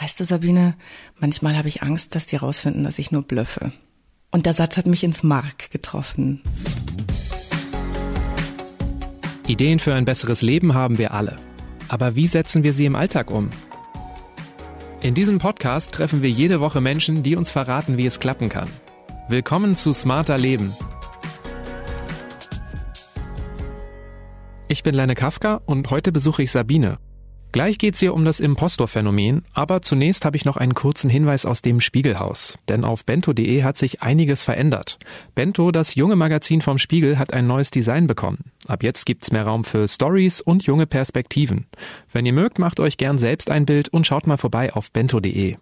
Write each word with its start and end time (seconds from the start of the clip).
weißt 0.00 0.20
du, 0.20 0.24
Sabine, 0.24 0.74
manchmal 1.18 1.56
habe 1.56 1.68
ich 1.68 1.82
Angst, 1.82 2.14
dass 2.14 2.26
die 2.26 2.36
rausfinden, 2.36 2.84
dass 2.84 2.98
ich 2.98 3.10
nur 3.10 3.22
blöffe. 3.22 3.72
Und 4.30 4.46
der 4.46 4.54
Satz 4.54 4.76
hat 4.76 4.86
mich 4.86 5.04
ins 5.04 5.22
Mark 5.22 5.70
getroffen. 5.70 6.42
Ideen 9.46 9.78
für 9.78 9.94
ein 9.94 10.04
besseres 10.04 10.40
Leben 10.40 10.74
haben 10.74 10.98
wir 10.98 11.12
alle. 11.12 11.36
Aber 11.88 12.14
wie 12.14 12.26
setzen 12.26 12.62
wir 12.62 12.72
sie 12.72 12.86
im 12.86 12.96
Alltag 12.96 13.30
um? 13.30 13.50
In 15.02 15.14
diesem 15.14 15.38
Podcast 15.38 15.92
treffen 15.92 16.22
wir 16.22 16.30
jede 16.30 16.60
Woche 16.60 16.80
Menschen, 16.80 17.22
die 17.22 17.36
uns 17.36 17.50
verraten, 17.50 17.96
wie 17.96 18.06
es 18.06 18.20
klappen 18.20 18.48
kann. 18.48 18.70
Willkommen 19.28 19.76
zu 19.76 19.92
Smarter 19.92 20.38
Leben. 20.38 20.74
Ich 24.68 24.82
bin 24.82 24.94
Lenne 24.94 25.14
Kafka 25.14 25.60
und 25.66 25.90
heute 25.90 26.12
besuche 26.12 26.44
ich 26.44 26.50
Sabine. 26.50 26.98
Gleich 27.52 27.76
geht's 27.76 28.00
hier 28.00 28.14
um 28.14 28.24
das 28.24 28.40
Impostor-Phänomen, 28.40 29.44
aber 29.52 29.82
zunächst 29.82 30.24
habe 30.24 30.38
ich 30.38 30.46
noch 30.46 30.56
einen 30.56 30.72
kurzen 30.72 31.10
Hinweis 31.10 31.44
aus 31.44 31.60
dem 31.60 31.80
Spiegelhaus. 31.80 32.56
Denn 32.66 32.82
auf 32.82 33.04
bento.de 33.04 33.62
hat 33.62 33.76
sich 33.76 34.00
einiges 34.00 34.42
verändert. 34.42 34.98
Bento, 35.34 35.70
das 35.70 35.94
junge 35.94 36.16
Magazin 36.16 36.62
vom 36.62 36.78
Spiegel, 36.78 37.18
hat 37.18 37.34
ein 37.34 37.46
neues 37.46 37.70
Design 37.70 38.06
bekommen. 38.06 38.50
Ab 38.66 38.82
jetzt 38.82 39.04
gibt's 39.04 39.32
mehr 39.32 39.44
Raum 39.44 39.64
für 39.64 39.86
Stories 39.86 40.40
und 40.40 40.64
junge 40.64 40.86
Perspektiven. 40.86 41.66
Wenn 42.10 42.24
ihr 42.24 42.32
mögt, 42.32 42.58
macht 42.58 42.80
euch 42.80 42.96
gern 42.96 43.18
selbst 43.18 43.50
ein 43.50 43.66
Bild 43.66 43.90
und 43.90 44.06
schaut 44.06 44.26
mal 44.26 44.38
vorbei 44.38 44.72
auf 44.72 44.90
bento.de. 44.90 45.56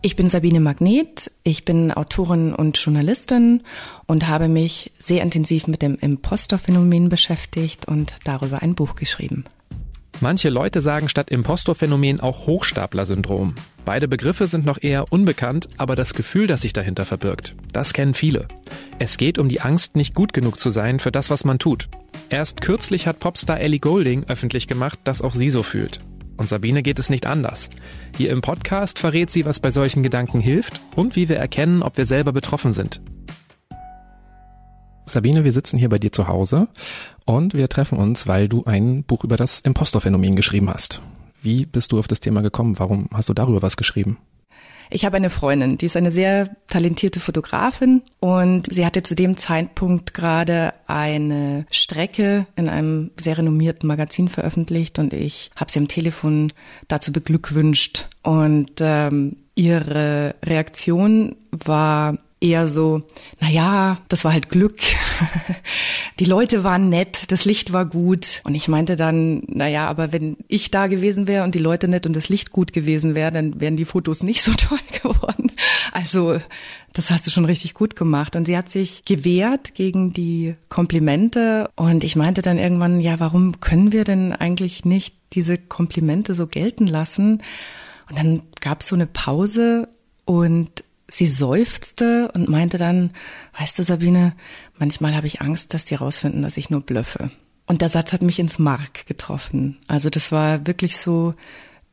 Ich 0.00 0.16
bin 0.16 0.30
Sabine 0.30 0.60
Magnet, 0.60 1.32
ich 1.42 1.66
bin 1.66 1.92
Autorin 1.92 2.54
und 2.54 2.78
Journalistin 2.78 3.62
und 4.06 4.26
habe 4.26 4.48
mich 4.48 4.92
sehr 5.00 5.22
intensiv 5.22 5.66
mit 5.66 5.82
dem 5.82 5.96
Impostor-Phänomen 5.96 7.10
beschäftigt 7.10 7.86
und 7.86 8.14
darüber 8.24 8.62
ein 8.62 8.74
Buch 8.74 8.94
geschrieben. 8.94 9.44
Manche 10.20 10.48
Leute 10.48 10.80
sagen 10.80 11.10
statt 11.10 11.30
Impostorphänomen 11.30 12.20
auch 12.20 12.46
Hochstapler-Syndrom. 12.46 13.54
Beide 13.84 14.08
Begriffe 14.08 14.46
sind 14.46 14.64
noch 14.64 14.82
eher 14.82 15.12
unbekannt, 15.12 15.68
aber 15.76 15.94
das 15.94 16.14
Gefühl, 16.14 16.46
das 16.46 16.62
sich 16.62 16.72
dahinter 16.72 17.04
verbirgt, 17.04 17.54
das 17.72 17.92
kennen 17.92 18.14
viele. 18.14 18.48
Es 18.98 19.18
geht 19.18 19.38
um 19.38 19.48
die 19.50 19.60
Angst, 19.60 19.94
nicht 19.94 20.14
gut 20.14 20.32
genug 20.32 20.58
zu 20.58 20.70
sein 20.70 21.00
für 21.00 21.12
das, 21.12 21.28
was 21.28 21.44
man 21.44 21.58
tut. 21.58 21.88
Erst 22.30 22.62
kürzlich 22.62 23.06
hat 23.06 23.20
Popstar 23.20 23.60
Ellie 23.60 23.78
Golding 23.78 24.24
öffentlich 24.26 24.66
gemacht, 24.66 24.98
dass 25.04 25.20
auch 25.20 25.34
sie 25.34 25.50
so 25.50 25.62
fühlt. 25.62 25.98
Und 26.38 26.48
Sabine 26.48 26.82
geht 26.82 26.98
es 26.98 27.10
nicht 27.10 27.26
anders. 27.26 27.68
Hier 28.16 28.30
im 28.30 28.40
Podcast 28.40 28.98
verrät 28.98 29.30
sie, 29.30 29.44
was 29.44 29.60
bei 29.60 29.70
solchen 29.70 30.02
Gedanken 30.02 30.40
hilft 30.40 30.80
und 30.94 31.14
wie 31.14 31.28
wir 31.28 31.36
erkennen, 31.36 31.82
ob 31.82 31.98
wir 31.98 32.06
selber 32.06 32.32
betroffen 32.32 32.72
sind. 32.72 33.02
Sabine, 35.06 35.44
wir 35.44 35.52
sitzen 35.52 35.78
hier 35.78 35.88
bei 35.88 36.00
dir 36.00 36.10
zu 36.10 36.26
Hause 36.26 36.66
und 37.24 37.54
wir 37.54 37.68
treffen 37.68 37.96
uns, 37.96 38.26
weil 38.26 38.48
du 38.48 38.64
ein 38.64 39.04
Buch 39.04 39.22
über 39.22 39.36
das 39.36 39.60
Impostorphänomen 39.60 40.34
geschrieben 40.34 40.68
hast. 40.68 41.00
Wie 41.40 41.64
bist 41.64 41.92
du 41.92 42.00
auf 42.00 42.08
das 42.08 42.18
Thema 42.18 42.42
gekommen? 42.42 42.78
Warum 42.78 43.08
hast 43.14 43.28
du 43.28 43.34
darüber 43.34 43.62
was 43.62 43.76
geschrieben? 43.76 44.18
Ich 44.90 45.04
habe 45.04 45.16
eine 45.16 45.30
Freundin, 45.30 45.78
die 45.78 45.86
ist 45.86 45.96
eine 45.96 46.10
sehr 46.10 46.50
talentierte 46.68 47.20
Fotografin 47.20 48.02
und 48.20 48.72
sie 48.72 48.86
hatte 48.86 49.02
zu 49.02 49.14
dem 49.14 49.36
Zeitpunkt 49.36 50.14
gerade 50.14 50.74
eine 50.86 51.66
Strecke 51.70 52.46
in 52.56 52.68
einem 52.68 53.10
sehr 53.16 53.38
renommierten 53.38 53.86
Magazin 53.86 54.28
veröffentlicht 54.28 54.98
und 54.98 55.12
ich 55.12 55.50
habe 55.56 55.72
sie 55.72 55.80
am 55.80 55.88
Telefon 55.88 56.52
dazu 56.88 57.12
beglückwünscht 57.12 58.08
und 58.22 58.72
ähm, 58.80 59.36
ihre 59.54 60.36
Reaktion 60.44 61.36
war 61.50 62.18
eher 62.40 62.68
so, 62.68 63.02
na 63.40 63.48
ja, 63.48 63.98
das 64.08 64.24
war 64.24 64.32
halt 64.32 64.48
Glück. 64.48 64.78
Die 66.20 66.24
Leute 66.24 66.64
waren 66.64 66.88
nett, 66.88 67.30
das 67.30 67.44
Licht 67.44 67.72
war 67.72 67.86
gut. 67.86 68.40
Und 68.44 68.54
ich 68.54 68.68
meinte 68.68 68.96
dann, 68.96 69.42
na 69.46 69.68
ja, 69.68 69.86
aber 69.86 70.12
wenn 70.12 70.36
ich 70.48 70.70
da 70.70 70.86
gewesen 70.86 71.26
wäre 71.26 71.44
und 71.44 71.54
die 71.54 71.60
Leute 71.60 71.88
nett 71.88 72.06
und 72.06 72.14
das 72.14 72.28
Licht 72.28 72.50
gut 72.50 72.72
gewesen 72.72 73.14
wäre, 73.14 73.30
dann 73.30 73.60
wären 73.60 73.76
die 73.76 73.84
Fotos 73.84 74.22
nicht 74.22 74.42
so 74.42 74.52
toll 74.56 74.78
geworden. 75.02 75.52
Also, 75.92 76.40
das 76.92 77.10
hast 77.10 77.26
du 77.26 77.30
schon 77.30 77.44
richtig 77.44 77.74
gut 77.74 77.96
gemacht. 77.96 78.36
Und 78.36 78.46
sie 78.46 78.56
hat 78.56 78.68
sich 78.68 79.04
gewehrt 79.04 79.74
gegen 79.74 80.12
die 80.12 80.56
Komplimente. 80.68 81.70
Und 81.74 82.04
ich 82.04 82.16
meinte 82.16 82.42
dann 82.42 82.58
irgendwann, 82.58 83.00
ja, 83.00 83.18
warum 83.20 83.60
können 83.60 83.92
wir 83.92 84.04
denn 84.04 84.32
eigentlich 84.32 84.84
nicht 84.84 85.14
diese 85.32 85.58
Komplimente 85.58 86.34
so 86.34 86.46
gelten 86.46 86.86
lassen? 86.86 87.42
Und 88.08 88.18
dann 88.18 88.42
gab 88.60 88.80
es 88.80 88.88
so 88.88 88.94
eine 88.94 89.06
Pause 89.06 89.88
und 90.24 90.84
sie 91.08 91.26
seufzte 91.26 92.30
und 92.34 92.48
meinte 92.48 92.78
dann, 92.78 93.12
weißt 93.58 93.78
du, 93.78 93.82
Sabine, 93.82 94.34
manchmal 94.78 95.14
habe 95.14 95.26
ich 95.26 95.40
Angst, 95.40 95.74
dass 95.74 95.84
die 95.84 95.94
rausfinden, 95.94 96.42
dass 96.42 96.56
ich 96.56 96.70
nur 96.70 96.80
blöffe. 96.80 97.30
Und 97.66 97.82
der 97.82 97.88
Satz 97.88 98.12
hat 98.12 98.22
mich 98.22 98.38
ins 98.38 98.58
Mark 98.58 99.06
getroffen. 99.06 99.78
Also 99.88 100.08
das 100.10 100.30
war 100.30 100.66
wirklich 100.66 100.96
so, 100.96 101.34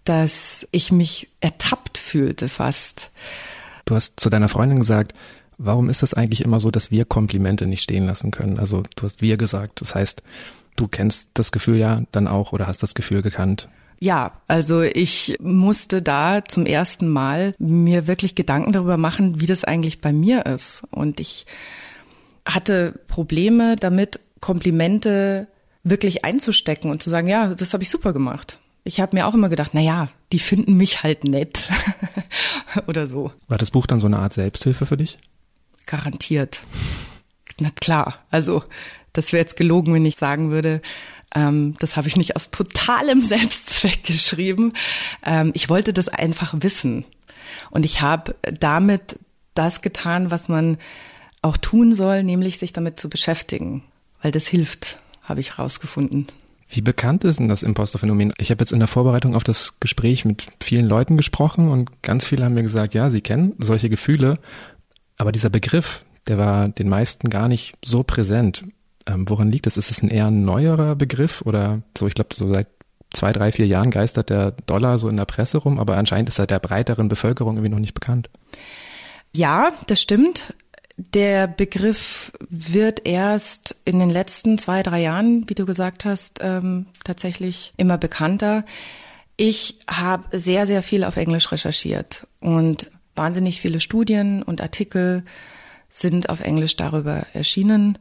dass 0.03 0.67
ich 0.71 0.91
mich 0.91 1.29
ertappt 1.39 1.97
fühlte 1.97 2.49
fast. 2.49 3.09
Du 3.85 3.95
hast 3.95 4.19
zu 4.19 4.29
deiner 4.29 4.49
Freundin 4.49 4.79
gesagt, 4.79 5.13
warum 5.57 5.89
ist 5.89 6.03
es 6.03 6.13
eigentlich 6.13 6.41
immer 6.41 6.59
so, 6.59 6.71
dass 6.71 6.91
wir 6.91 7.05
Komplimente 7.05 7.65
nicht 7.65 7.83
stehen 7.83 8.05
lassen 8.05 8.31
können? 8.31 8.59
Also 8.59 8.83
du 8.95 9.03
hast 9.03 9.21
wir 9.21 9.37
gesagt. 9.37 9.81
Das 9.81 9.95
heißt, 9.95 10.21
du 10.75 10.87
kennst 10.87 11.29
das 11.33 11.51
Gefühl 11.51 11.77
ja 11.77 12.01
dann 12.11 12.27
auch 12.27 12.51
oder 12.51 12.67
hast 12.67 12.83
das 12.83 12.95
Gefühl 12.95 13.21
gekannt. 13.21 13.69
Ja, 13.99 14.33
also 14.47 14.81
ich 14.81 15.37
musste 15.39 16.01
da 16.01 16.43
zum 16.45 16.65
ersten 16.65 17.07
Mal 17.07 17.55
mir 17.57 18.07
wirklich 18.07 18.35
Gedanken 18.35 18.71
darüber 18.71 18.97
machen, 18.97 19.39
wie 19.39 19.45
das 19.45 19.63
eigentlich 19.63 20.01
bei 20.01 20.11
mir 20.11 20.45
ist. 20.45 20.83
Und 20.91 21.19
ich 21.19 21.45
hatte 22.45 22.99
Probleme 23.07 23.75
damit, 23.75 24.19
Komplimente 24.41 25.47
wirklich 25.83 26.25
einzustecken 26.25 26.91
und 26.91 27.01
zu 27.01 27.09
sagen, 27.09 27.27
ja, 27.27 27.53
das 27.53 27.73
habe 27.73 27.83
ich 27.83 27.89
super 27.89 28.13
gemacht. 28.13 28.59
Ich 28.83 28.99
habe 28.99 29.15
mir 29.15 29.27
auch 29.27 29.33
immer 29.33 29.49
gedacht, 29.49 29.71
na 29.73 29.79
ja, 29.79 30.09
die 30.33 30.39
finden 30.39 30.75
mich 30.75 31.03
halt 31.03 31.23
nett 31.23 31.69
oder 32.87 33.07
so. 33.07 33.31
War 33.47 33.57
das 33.57 33.71
Buch 33.71 33.87
dann 33.87 34.01
so 34.01 34.07
eine 34.07 34.19
Art 34.19 34.33
Selbsthilfe 34.33 34.85
für 34.85 34.97
dich? 34.97 35.17
Garantiert. 35.85 36.61
Na 37.59 37.69
klar, 37.69 38.19
also 38.29 38.63
das 39.13 39.31
wäre 39.31 39.41
jetzt 39.41 39.55
gelogen, 39.55 39.93
wenn 39.93 40.05
ich 40.05 40.15
sagen 40.15 40.51
würde, 40.51 40.81
ähm, 41.33 41.75
das 41.79 41.97
habe 41.97 42.07
ich 42.07 42.15
nicht 42.15 42.35
aus 42.35 42.51
totalem 42.51 43.21
Selbstzweck 43.23 44.03
geschrieben. 44.03 44.73
Ähm, 45.25 45.51
ich 45.53 45.69
wollte 45.69 45.93
das 45.93 46.09
einfach 46.09 46.53
wissen. 46.59 47.05
Und 47.71 47.85
ich 47.85 48.01
habe 48.01 48.35
damit 48.59 49.19
das 49.53 49.81
getan, 49.81 50.31
was 50.31 50.49
man 50.49 50.77
auch 51.41 51.57
tun 51.57 51.93
soll, 51.93 52.23
nämlich 52.23 52.57
sich 52.57 52.73
damit 52.73 52.99
zu 52.99 53.09
beschäftigen, 53.09 53.83
weil 54.21 54.31
das 54.31 54.47
hilft, 54.47 54.99
habe 55.23 55.41
ich 55.41 55.59
rausgefunden. 55.59 56.27
Wie 56.69 56.81
bekannt 56.81 57.23
ist 57.23 57.37
denn 57.37 57.49
das 57.49 57.61
Imposterphänomen? 57.61 58.33
Ich 58.37 58.49
habe 58.49 58.61
jetzt 58.61 58.71
in 58.71 58.79
der 58.79 58.87
Vorbereitung 58.87 59.35
auf 59.35 59.43
das 59.43 59.79
Gespräch 59.79 60.25
mit 60.25 60.47
vielen 60.63 60.87
Leuten 60.87 61.17
gesprochen 61.17 61.67
und 61.67 62.01
ganz 62.01 62.25
viele 62.25 62.45
haben 62.45 62.55
mir 62.55 62.63
gesagt, 62.63 62.95
ja, 62.95 63.11
sie 63.11 63.21
kennen 63.21 63.53
solche 63.59 63.89
Gefühle, 63.89 64.39
aber 65.17 65.31
dieser 65.31 65.51
Begriff, 65.51 66.03
der 66.27 66.37
war 66.37 66.69
den 66.69 66.89
meisten 66.89 67.29
gar 67.29 67.47
nicht 67.47 67.75
so 67.83 68.01
präsent. 68.01 68.63
Ähm, 69.05 69.27
woran 69.29 69.51
liegt 69.51 69.67
es? 69.67 69.77
Ist 69.77 69.91
es 69.91 70.01
ein 70.01 70.09
eher 70.09 70.31
neuerer 70.31 70.95
Begriff 70.95 71.41
oder 71.45 71.81
so? 71.97 72.07
Ich 72.07 72.13
glaube, 72.13 72.35
so 72.35 72.51
seit 72.53 72.67
zwei, 73.13 73.31
drei, 73.31 73.51
vier 73.51 73.67
Jahren 73.67 73.91
geistert 73.91 74.29
der 74.29 74.51
Dollar 74.51 74.99
so 74.99 75.07
in 75.07 75.17
der 75.17 75.25
Presse 75.25 75.57
rum, 75.59 75.79
aber 75.79 75.97
anscheinend 75.97 76.29
ist 76.29 76.39
er 76.39 76.47
der 76.47 76.59
breiteren 76.59 77.09
Bevölkerung 77.09 77.55
irgendwie 77.55 77.69
noch 77.69 77.79
nicht 77.79 77.93
bekannt. 77.93 78.29
Ja, 79.35 79.71
das 79.87 80.01
stimmt. 80.01 80.53
Der 80.95 81.47
Begriff 81.47 82.31
wird 82.49 83.05
erst 83.05 83.75
in 83.83 83.99
den 83.99 84.09
letzten 84.09 84.57
zwei, 84.57 84.83
drei 84.83 85.01
Jahren, 85.01 85.49
wie 85.49 85.55
du 85.55 85.65
gesagt 85.65 86.05
hast, 86.05 86.39
ähm, 86.41 86.87
tatsächlich 87.03 87.73
immer 87.77 87.97
bekannter. 87.97 88.63
Ich 89.35 89.79
habe 89.87 90.37
sehr, 90.37 90.67
sehr 90.67 90.83
viel 90.83 91.03
auf 91.03 91.17
Englisch 91.17 91.51
recherchiert 91.51 92.27
und 92.39 92.91
wahnsinnig 93.15 93.59
viele 93.59 93.79
Studien 93.79 94.43
und 94.43 94.61
Artikel 94.61 95.23
sind 95.89 96.29
auf 96.29 96.41
Englisch 96.41 96.75
darüber 96.75 97.25
erschienen 97.33 97.97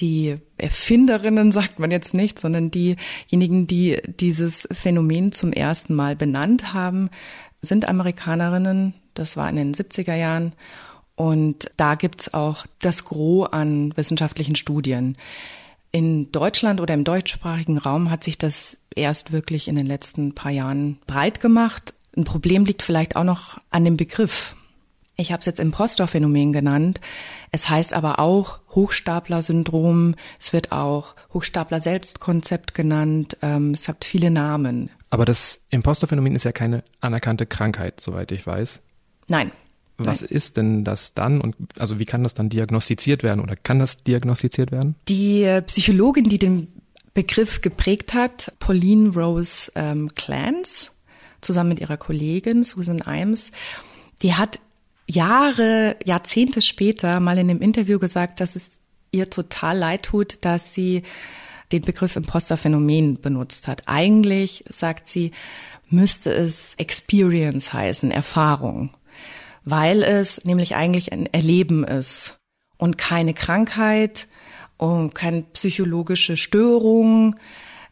die 0.00 0.38
Erfinderinnen 0.56 1.52
sagt 1.52 1.78
man 1.78 1.90
jetzt 1.90 2.14
nicht, 2.14 2.38
sondern 2.38 2.70
diejenigen, 2.70 3.66
die 3.66 3.98
dieses 4.06 4.66
Phänomen 4.70 5.32
zum 5.32 5.52
ersten 5.52 5.94
Mal 5.94 6.16
benannt 6.16 6.72
haben, 6.72 7.10
sind 7.62 7.88
Amerikanerinnen. 7.88 8.94
Das 9.14 9.36
war 9.36 9.48
in 9.48 9.56
den 9.56 9.74
70er 9.74 10.14
Jahren. 10.14 10.52
Und 11.14 11.70
da 11.76 11.96
gibt's 11.96 12.32
auch 12.32 12.64
das 12.80 13.04
Gros 13.04 13.52
an 13.52 13.92
wissenschaftlichen 13.96 14.56
Studien. 14.56 15.18
In 15.92 16.30
Deutschland 16.32 16.80
oder 16.80 16.94
im 16.94 17.04
deutschsprachigen 17.04 17.76
Raum 17.76 18.10
hat 18.10 18.24
sich 18.24 18.38
das 18.38 18.78
erst 18.94 19.32
wirklich 19.32 19.68
in 19.68 19.76
den 19.76 19.86
letzten 19.86 20.34
paar 20.34 20.52
Jahren 20.52 20.98
breit 21.06 21.40
gemacht. 21.40 21.94
Ein 22.16 22.24
Problem 22.24 22.64
liegt 22.64 22.82
vielleicht 22.82 23.16
auch 23.16 23.24
noch 23.24 23.58
an 23.70 23.84
dem 23.84 23.96
Begriff. 23.96 24.54
Ich 25.20 25.32
habe 25.32 25.40
es 25.40 25.46
jetzt 25.46 25.60
Impostor-Phänomen 25.60 26.52
genannt. 26.52 27.00
Es 27.52 27.68
heißt 27.68 27.92
aber 27.94 28.18
auch 28.18 28.60
Hochstapler-Syndrom. 28.74 30.14
Es 30.38 30.52
wird 30.52 30.72
auch 30.72 31.14
Hochstapler-Selbstkonzept 31.34 32.74
genannt. 32.74 33.36
Ähm, 33.42 33.72
es 33.74 33.86
hat 33.86 34.04
viele 34.04 34.30
Namen. 34.30 34.90
Aber 35.10 35.24
das 35.24 35.60
Impostor-Phänomen 35.70 36.34
ist 36.34 36.44
ja 36.44 36.52
keine 36.52 36.84
anerkannte 37.00 37.44
Krankheit, 37.44 38.00
soweit 38.00 38.32
ich 38.32 38.46
weiß. 38.46 38.80
Nein. 39.28 39.52
Was 39.98 40.22
Nein. 40.22 40.30
ist 40.30 40.56
denn 40.56 40.84
das 40.84 41.12
dann 41.12 41.42
und 41.42 41.56
also 41.78 41.98
wie 41.98 42.06
kann 42.06 42.22
das 42.22 42.32
dann 42.32 42.48
diagnostiziert 42.48 43.22
werden 43.22 43.42
oder 43.42 43.54
kann 43.54 43.78
das 43.78 43.98
diagnostiziert 43.98 44.72
werden? 44.72 44.94
Die 45.08 45.42
äh, 45.42 45.60
Psychologin, 45.60 46.24
die 46.24 46.38
den 46.38 46.68
Begriff 47.12 47.60
geprägt 47.60 48.14
hat, 48.14 48.54
Pauline 48.60 49.10
Rose 49.10 49.70
ähm, 49.74 50.08
Clance, 50.14 50.90
zusammen 51.42 51.70
mit 51.70 51.80
ihrer 51.80 51.98
Kollegin 51.98 52.64
Susan 52.64 53.02
Imes. 53.06 53.52
Die 54.22 54.34
hat 54.34 54.58
Jahre, 55.10 55.96
Jahrzehnte 56.04 56.62
später 56.62 57.20
mal 57.20 57.38
in 57.38 57.50
einem 57.50 57.62
Interview 57.62 57.98
gesagt, 57.98 58.40
dass 58.40 58.56
es 58.56 58.70
ihr 59.12 59.28
total 59.28 59.78
leid 59.78 60.04
tut, 60.04 60.38
dass 60.42 60.74
sie 60.74 61.02
den 61.72 61.82
Begriff 61.82 62.16
Imposterphänomen 62.16 63.20
benutzt 63.20 63.68
hat. 63.68 63.82
Eigentlich, 63.86 64.64
sagt 64.68 65.06
sie, 65.06 65.32
müsste 65.88 66.32
es 66.32 66.74
Experience 66.76 67.72
heißen, 67.72 68.10
Erfahrung, 68.10 68.90
weil 69.64 70.02
es 70.02 70.44
nämlich 70.44 70.76
eigentlich 70.76 71.12
ein 71.12 71.26
Erleben 71.26 71.84
ist 71.84 72.38
und 72.76 72.98
keine 72.98 73.34
Krankheit 73.34 74.26
und 74.76 75.14
keine 75.14 75.42
psychologische 75.42 76.36
Störung, 76.36 77.36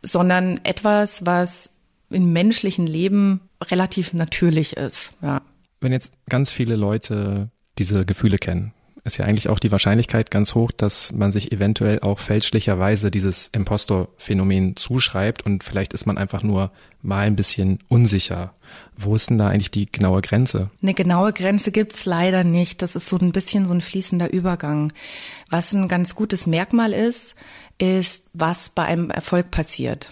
sondern 0.03 0.61
etwas, 0.65 1.27
was 1.27 1.75
im 2.11 2.33
menschlichen 2.33 2.87
Leben 2.87 3.41
relativ 3.63 4.13
natürlich 4.13 4.77
ist. 4.77 5.13
Ja. 5.21 5.43
Wenn 5.81 5.93
jetzt 5.93 6.13
ganz 6.29 6.51
viele 6.51 6.77
Leute 6.77 7.51
diese 7.79 8.05
Gefühle 8.05 8.39
kennen, 8.39 8.73
ist 9.05 9.17
ja 9.17 9.25
eigentlich 9.25 9.49
auch 9.49 9.59
die 9.59 9.73
Wahrscheinlichkeit 9.73 10.31
ganz 10.31 10.55
hoch, 10.55 10.71
dass 10.71 11.13
man 11.13 11.33
sich 11.33 11.53
eventuell 11.53 12.01
auch 12.01 12.19
fälschlicherweise 12.19 13.11
dieses 13.11 13.49
Impostor-Phänomen 13.49 14.77
zuschreibt 14.77 15.47
und 15.47 15.65
vielleicht 15.65 15.95
ist 15.95 16.07
man 16.07 16.19
einfach 16.19 16.43
nur 16.43 16.71
mal 17.01 17.27
ein 17.27 17.37
bisschen 17.37 17.79
unsicher. 17.89 18.53
Wo 18.97 19.15
ist 19.15 19.31
denn 19.31 19.39
da 19.39 19.49
eigentlich 19.49 19.71
die 19.71 19.91
genaue 19.91 20.21
Grenze? 20.21 20.71
Eine 20.83 20.95
genaue 20.95 21.33
Grenze 21.33 21.73
gibt's 21.73 22.05
leider 22.05 22.45
nicht. 22.45 22.83
Das 22.83 22.97
ist 22.97 23.09
so 23.09 23.17
ein 23.17 23.33
bisschen 23.33 23.67
so 23.67 23.75
ein 23.75 23.81
fließender 23.81 24.33
Übergang. 24.33 24.93
Was 25.49 25.73
ein 25.73 25.89
ganz 25.89 26.15
gutes 26.15 26.47
Merkmal 26.47 26.93
ist, 26.93 27.35
ist, 27.79 28.31
was 28.35 28.71
bei 28.71 28.85
einem 28.85 29.11
Erfolg 29.11 29.51
passiert. 29.51 30.11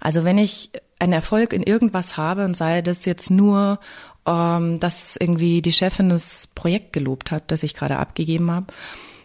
Also 0.00 0.24
wenn 0.24 0.38
ich 0.38 0.70
einen 0.98 1.12
Erfolg 1.12 1.52
in 1.52 1.62
irgendwas 1.62 2.16
habe 2.16 2.44
und 2.44 2.56
sei 2.56 2.82
das 2.82 3.04
jetzt 3.04 3.30
nur 3.30 3.78
ähm, 4.26 4.80
dass 4.80 5.16
irgendwie 5.16 5.62
die 5.62 5.72
Chefin 5.72 6.08
das 6.08 6.48
Projekt 6.54 6.92
gelobt 6.92 7.30
hat, 7.30 7.50
das 7.50 7.62
ich 7.62 7.74
gerade 7.74 7.98
abgegeben 7.98 8.50
habe. 8.50 8.66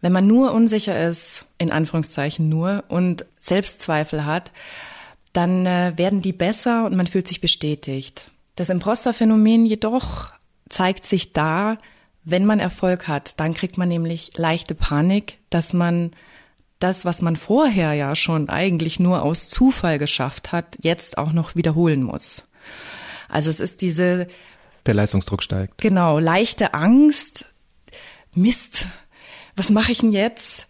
Wenn 0.01 0.11
man 0.11 0.27
nur 0.27 0.53
unsicher 0.53 1.07
ist, 1.07 1.45
in 1.57 1.71
Anführungszeichen 1.71 2.47
nur, 2.47 2.83
und 2.87 3.25
Selbstzweifel 3.37 4.25
hat, 4.25 4.51
dann 5.33 5.65
äh, 5.65 5.93
werden 5.95 6.21
die 6.21 6.33
besser 6.33 6.85
und 6.85 6.95
man 6.95 7.07
fühlt 7.07 7.27
sich 7.27 7.41
bestätigt. 7.41 8.31
Das 8.55 8.69
Imposterphänomen 8.69 9.65
jedoch 9.65 10.31
zeigt 10.69 11.05
sich 11.05 11.33
da, 11.33 11.77
wenn 12.23 12.45
man 12.45 12.59
Erfolg 12.59 13.07
hat, 13.07 13.39
dann 13.39 13.53
kriegt 13.53 13.77
man 13.77 13.89
nämlich 13.89 14.31
leichte 14.35 14.75
Panik, 14.75 15.37
dass 15.49 15.73
man 15.73 16.11
das, 16.79 17.05
was 17.05 17.21
man 17.21 17.35
vorher 17.35 17.93
ja 17.93 18.15
schon 18.15 18.49
eigentlich 18.49 18.99
nur 18.99 19.23
aus 19.23 19.49
Zufall 19.49 19.99
geschafft 19.99 20.51
hat, 20.51 20.77
jetzt 20.81 21.17
auch 21.17 21.33
noch 21.33 21.55
wiederholen 21.55 22.03
muss. 22.03 22.45
Also 23.27 23.49
es 23.49 23.59
ist 23.59 23.81
diese 23.81 24.27
der 24.85 24.93
Leistungsdruck 24.93 25.43
steigt. 25.43 25.77
Genau, 25.79 26.19
leichte 26.19 26.73
Angst. 26.73 27.45
Mist, 28.33 28.85
was 29.55 29.69
mache 29.69 29.91
ich 29.91 29.99
denn 29.99 30.11
jetzt? 30.11 30.67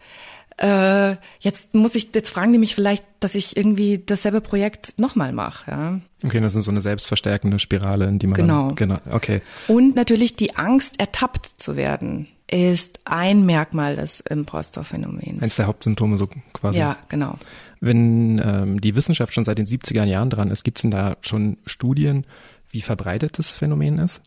Äh, 0.56 1.16
jetzt 1.38 1.74
muss 1.74 1.94
ich, 1.94 2.10
jetzt 2.14 2.28
fragen 2.28 2.52
die 2.52 2.58
mich 2.58 2.74
vielleicht, 2.74 3.04
dass 3.20 3.34
ich 3.34 3.56
irgendwie 3.56 4.02
dasselbe 4.04 4.42
Projekt 4.42 4.98
nochmal 4.98 5.32
mache. 5.32 5.70
Ja. 5.70 6.00
Okay, 6.22 6.40
das 6.40 6.54
ist 6.54 6.64
so 6.64 6.70
eine 6.70 6.82
selbstverstärkende 6.82 7.58
Spirale, 7.58 8.06
in 8.06 8.18
die 8.18 8.26
man 8.26 8.36
genau. 8.36 8.66
Dann, 8.68 8.76
genau, 8.76 8.96
okay. 9.10 9.40
Und 9.68 9.96
natürlich 9.96 10.36
die 10.36 10.56
Angst, 10.56 11.00
ertappt 11.00 11.46
zu 11.46 11.76
werden, 11.76 12.28
ist 12.50 13.00
ein 13.04 13.46
Merkmal 13.46 13.96
des 13.96 14.20
Impostor-Phänomens. 14.20 15.42
Eins 15.42 15.56
der 15.56 15.66
Hauptsymptome 15.66 16.18
so 16.18 16.28
quasi. 16.52 16.78
Ja, 16.78 16.98
genau. 17.08 17.36
Wenn 17.80 18.38
ähm, 18.44 18.80
die 18.80 18.94
Wissenschaft 18.96 19.32
schon 19.32 19.44
seit 19.44 19.56
den 19.56 19.66
70er 19.66 20.04
Jahren 20.04 20.28
dran 20.28 20.50
ist, 20.50 20.64
gibt 20.64 20.78
es 20.78 20.82
denn 20.82 20.90
da 20.90 21.16
schon 21.22 21.56
Studien, 21.64 22.26
wie 22.70 22.82
verbreitet 22.82 23.38
das 23.38 23.50
Phänomen 23.50 23.98
ist? 23.98 24.22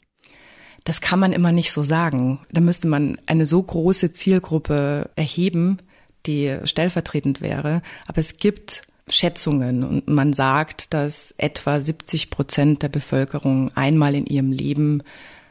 Das 0.83 0.99
kann 0.99 1.19
man 1.19 1.31
immer 1.31 1.51
nicht 1.51 1.71
so 1.71 1.83
sagen. 1.83 2.39
Da 2.51 2.59
müsste 2.59 2.87
man 2.87 3.17
eine 3.25 3.45
so 3.45 3.61
große 3.61 4.11
Zielgruppe 4.11 5.09
erheben, 5.15 5.77
die 6.25 6.57
stellvertretend 6.65 7.41
wäre. 7.41 7.81
Aber 8.05 8.17
es 8.17 8.37
gibt 8.37 8.81
Schätzungen 9.07 9.83
und 9.83 10.07
man 10.07 10.33
sagt, 10.33 10.93
dass 10.93 11.33
etwa 11.37 11.79
70 11.79 12.29
Prozent 12.29 12.83
der 12.83 12.89
Bevölkerung 12.89 13.71
einmal 13.75 14.15
in 14.15 14.25
ihrem 14.25 14.51
Leben 14.51 15.03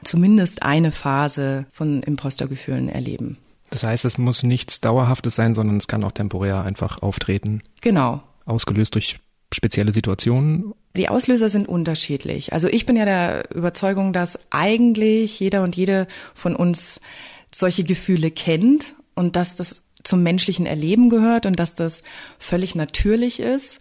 zumindest 0.04 0.62
eine 0.62 0.92
Phase 0.92 1.66
von 1.72 2.02
Impostergefühlen 2.02 2.88
erleben. 2.88 3.38
Das 3.70 3.84
heißt, 3.84 4.04
es 4.04 4.18
muss 4.18 4.42
nichts 4.42 4.80
Dauerhaftes 4.80 5.34
sein, 5.34 5.54
sondern 5.54 5.76
es 5.78 5.86
kann 5.86 6.04
auch 6.04 6.12
temporär 6.12 6.62
einfach 6.62 7.00
auftreten. 7.00 7.62
Genau. 7.80 8.22
Ausgelöst 8.44 8.94
durch 8.94 9.18
spezielle 9.52 9.92
Situationen 9.92 10.72
die 10.96 11.08
Auslöser 11.08 11.48
sind 11.48 11.68
unterschiedlich. 11.68 12.52
Also 12.52 12.68
ich 12.68 12.86
bin 12.86 12.96
ja 12.96 13.04
der 13.04 13.50
Überzeugung, 13.54 14.12
dass 14.12 14.38
eigentlich 14.50 15.40
jeder 15.40 15.62
und 15.62 15.76
jede 15.76 16.06
von 16.34 16.54
uns 16.54 17.00
solche 17.54 17.84
Gefühle 17.84 18.30
kennt 18.30 18.94
und 19.14 19.36
dass 19.36 19.54
das 19.54 19.84
zum 20.02 20.22
menschlichen 20.22 20.66
Erleben 20.66 21.10
gehört 21.10 21.46
und 21.46 21.58
dass 21.58 21.74
das 21.74 22.02
völlig 22.38 22.74
natürlich 22.74 23.40
ist. 23.40 23.78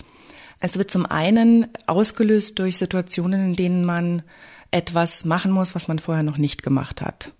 Es 0.59 0.77
wird 0.77 0.91
zum 0.91 1.05
einen 1.05 1.67
ausgelöst 1.87 2.59
durch 2.59 2.77
Situationen, 2.77 3.43
in 3.45 3.55
denen 3.55 3.83
man 3.83 4.23
etwas 4.69 5.25
machen 5.25 5.51
muss, 5.51 5.75
was 5.75 5.87
man 5.87 5.99
vorher 5.99 6.23
noch 6.23 6.37
nicht 6.37 6.63
gemacht 6.63 7.01
hat. 7.01 7.33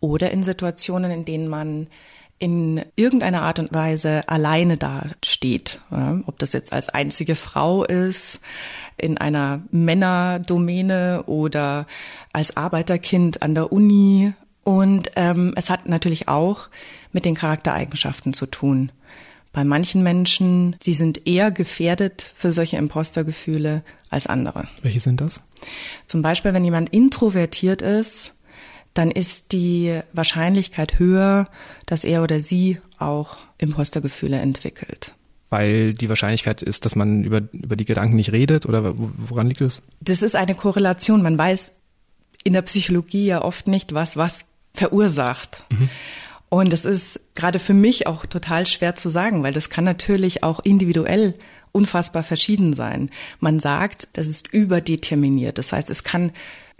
Oder 0.00 0.30
in 0.30 0.44
Situationen, 0.44 1.10
in 1.10 1.24
denen 1.24 1.48
man 1.48 1.88
in 2.38 2.84
irgendeiner 2.96 3.42
Art 3.42 3.58
und 3.58 3.72
Weise 3.72 4.28
alleine 4.28 4.76
dasteht. 4.76 5.80
Ja, 5.90 6.20
ob 6.26 6.38
das 6.38 6.52
jetzt 6.52 6.72
als 6.72 6.88
einzige 6.88 7.34
Frau 7.34 7.84
ist, 7.84 8.40
in 8.96 9.18
einer 9.18 9.62
Männerdomäne 9.70 11.24
oder 11.26 11.86
als 12.32 12.56
Arbeiterkind 12.56 13.42
an 13.42 13.54
der 13.54 13.72
Uni. 13.72 14.32
Und 14.64 15.12
ähm, 15.16 15.52
es 15.56 15.70
hat 15.70 15.88
natürlich 15.88 16.28
auch 16.28 16.68
mit 17.12 17.24
den 17.24 17.34
Charaktereigenschaften 17.34 18.34
zu 18.34 18.46
tun. 18.46 18.92
Bei 19.52 19.64
manchen 19.64 20.02
Menschen, 20.02 20.76
die 20.84 20.94
sind 20.94 21.26
eher 21.26 21.50
gefährdet 21.50 22.32
für 22.36 22.52
solche 22.52 22.76
Impostergefühle 22.76 23.82
als 24.10 24.26
andere. 24.26 24.66
Welche 24.82 25.00
sind 25.00 25.20
das? 25.20 25.40
Zum 26.06 26.22
Beispiel, 26.22 26.52
wenn 26.52 26.64
jemand 26.64 26.90
introvertiert 26.90 27.82
ist, 27.82 28.34
dann 28.94 29.10
ist 29.10 29.52
die 29.52 30.00
Wahrscheinlichkeit 30.12 30.98
höher, 30.98 31.48
dass 31.86 32.04
er 32.04 32.22
oder 32.22 32.40
sie 32.40 32.80
auch 32.98 33.36
Impostergefühle 33.58 34.38
entwickelt. 34.38 35.12
Weil 35.50 35.94
die 35.94 36.08
Wahrscheinlichkeit 36.08 36.62
ist, 36.62 36.84
dass 36.84 36.94
man 36.94 37.24
über, 37.24 37.42
über 37.52 37.76
die 37.76 37.86
Gedanken 37.86 38.16
nicht 38.16 38.32
redet 38.32 38.66
oder 38.66 38.94
woran 38.96 39.46
liegt 39.46 39.62
es? 39.62 39.82
Das 40.00 40.22
ist 40.22 40.36
eine 40.36 40.54
Korrelation. 40.54 41.22
Man 41.22 41.38
weiß 41.38 41.72
in 42.44 42.52
der 42.52 42.62
Psychologie 42.62 43.26
ja 43.26 43.42
oft 43.42 43.66
nicht, 43.66 43.94
was 43.94 44.16
was 44.16 44.44
verursacht. 44.74 45.64
Mhm. 45.70 45.88
Und 46.50 46.72
das 46.72 46.84
ist 46.84 47.20
gerade 47.34 47.58
für 47.58 47.74
mich 47.74 48.06
auch 48.06 48.24
total 48.26 48.66
schwer 48.66 48.94
zu 48.94 49.10
sagen, 49.10 49.42
weil 49.42 49.52
das 49.52 49.70
kann 49.70 49.84
natürlich 49.84 50.42
auch 50.42 50.60
individuell 50.60 51.34
unfassbar 51.72 52.22
verschieden 52.22 52.72
sein. 52.72 53.10
Man 53.40 53.60
sagt, 53.60 54.08
das 54.14 54.26
ist 54.26 54.52
überdeterminiert. 54.52 55.58
Das 55.58 55.72
heißt, 55.72 55.90
es 55.90 56.04
kann 56.04 56.32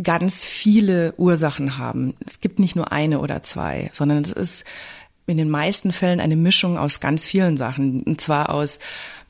ganz 0.02 0.44
viele 0.44 1.14
Ursachen 1.16 1.78
haben. 1.78 2.14
Es 2.24 2.40
gibt 2.40 2.58
nicht 2.58 2.76
nur 2.76 2.92
eine 2.92 3.20
oder 3.20 3.42
zwei, 3.42 3.90
sondern 3.92 4.22
es 4.22 4.30
ist 4.30 4.64
in 5.26 5.36
den 5.36 5.50
meisten 5.50 5.92
Fällen 5.92 6.20
eine 6.20 6.36
Mischung 6.36 6.78
aus 6.78 7.00
ganz 7.00 7.24
vielen 7.26 7.56
Sachen. 7.56 8.02
Und 8.04 8.20
zwar 8.20 8.48
aus, 8.48 8.78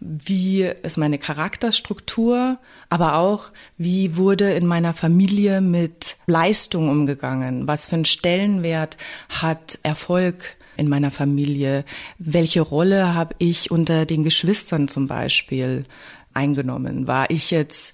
wie 0.00 0.62
ist 0.62 0.96
meine 0.96 1.18
Charakterstruktur, 1.18 2.58
aber 2.88 3.16
auch, 3.16 3.46
wie 3.78 4.16
wurde 4.16 4.52
in 4.52 4.66
meiner 4.66 4.94
Familie 4.94 5.60
mit 5.60 6.16
Leistung 6.26 6.88
umgegangen? 6.88 7.66
Was 7.66 7.86
für 7.86 7.96
einen 7.96 8.04
Stellenwert 8.04 8.96
hat 9.28 9.78
Erfolg 9.82 10.56
in 10.76 10.88
meiner 10.88 11.10
Familie? 11.10 11.84
Welche 12.18 12.60
Rolle 12.60 13.14
habe 13.14 13.34
ich 13.38 13.70
unter 13.70 14.06
den 14.06 14.22
Geschwistern 14.22 14.86
zum 14.86 15.08
Beispiel 15.08 15.84
eingenommen? 16.32 17.08
War 17.08 17.28
ich 17.30 17.50
jetzt 17.50 17.92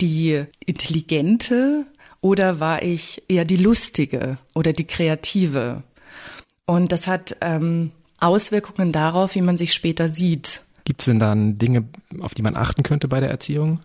die 0.00 0.44
intelligente 0.64 1.86
oder 2.26 2.58
war 2.58 2.82
ich 2.82 3.22
eher 3.28 3.44
die 3.44 3.56
lustige 3.56 4.38
oder 4.52 4.72
die 4.72 4.84
kreative? 4.84 5.84
Und 6.64 6.90
das 6.90 7.06
hat 7.06 7.36
ähm, 7.40 7.92
Auswirkungen 8.18 8.90
darauf, 8.90 9.36
wie 9.36 9.42
man 9.42 9.56
sich 9.56 9.72
später 9.72 10.08
sieht. 10.08 10.62
Gibt 10.84 11.02
es 11.02 11.06
denn 11.06 11.20
dann 11.20 11.56
Dinge, 11.56 11.84
auf 12.18 12.34
die 12.34 12.42
man 12.42 12.56
achten 12.56 12.82
könnte 12.82 13.06
bei 13.06 13.20
der 13.20 13.30
Erziehung? 13.30 13.78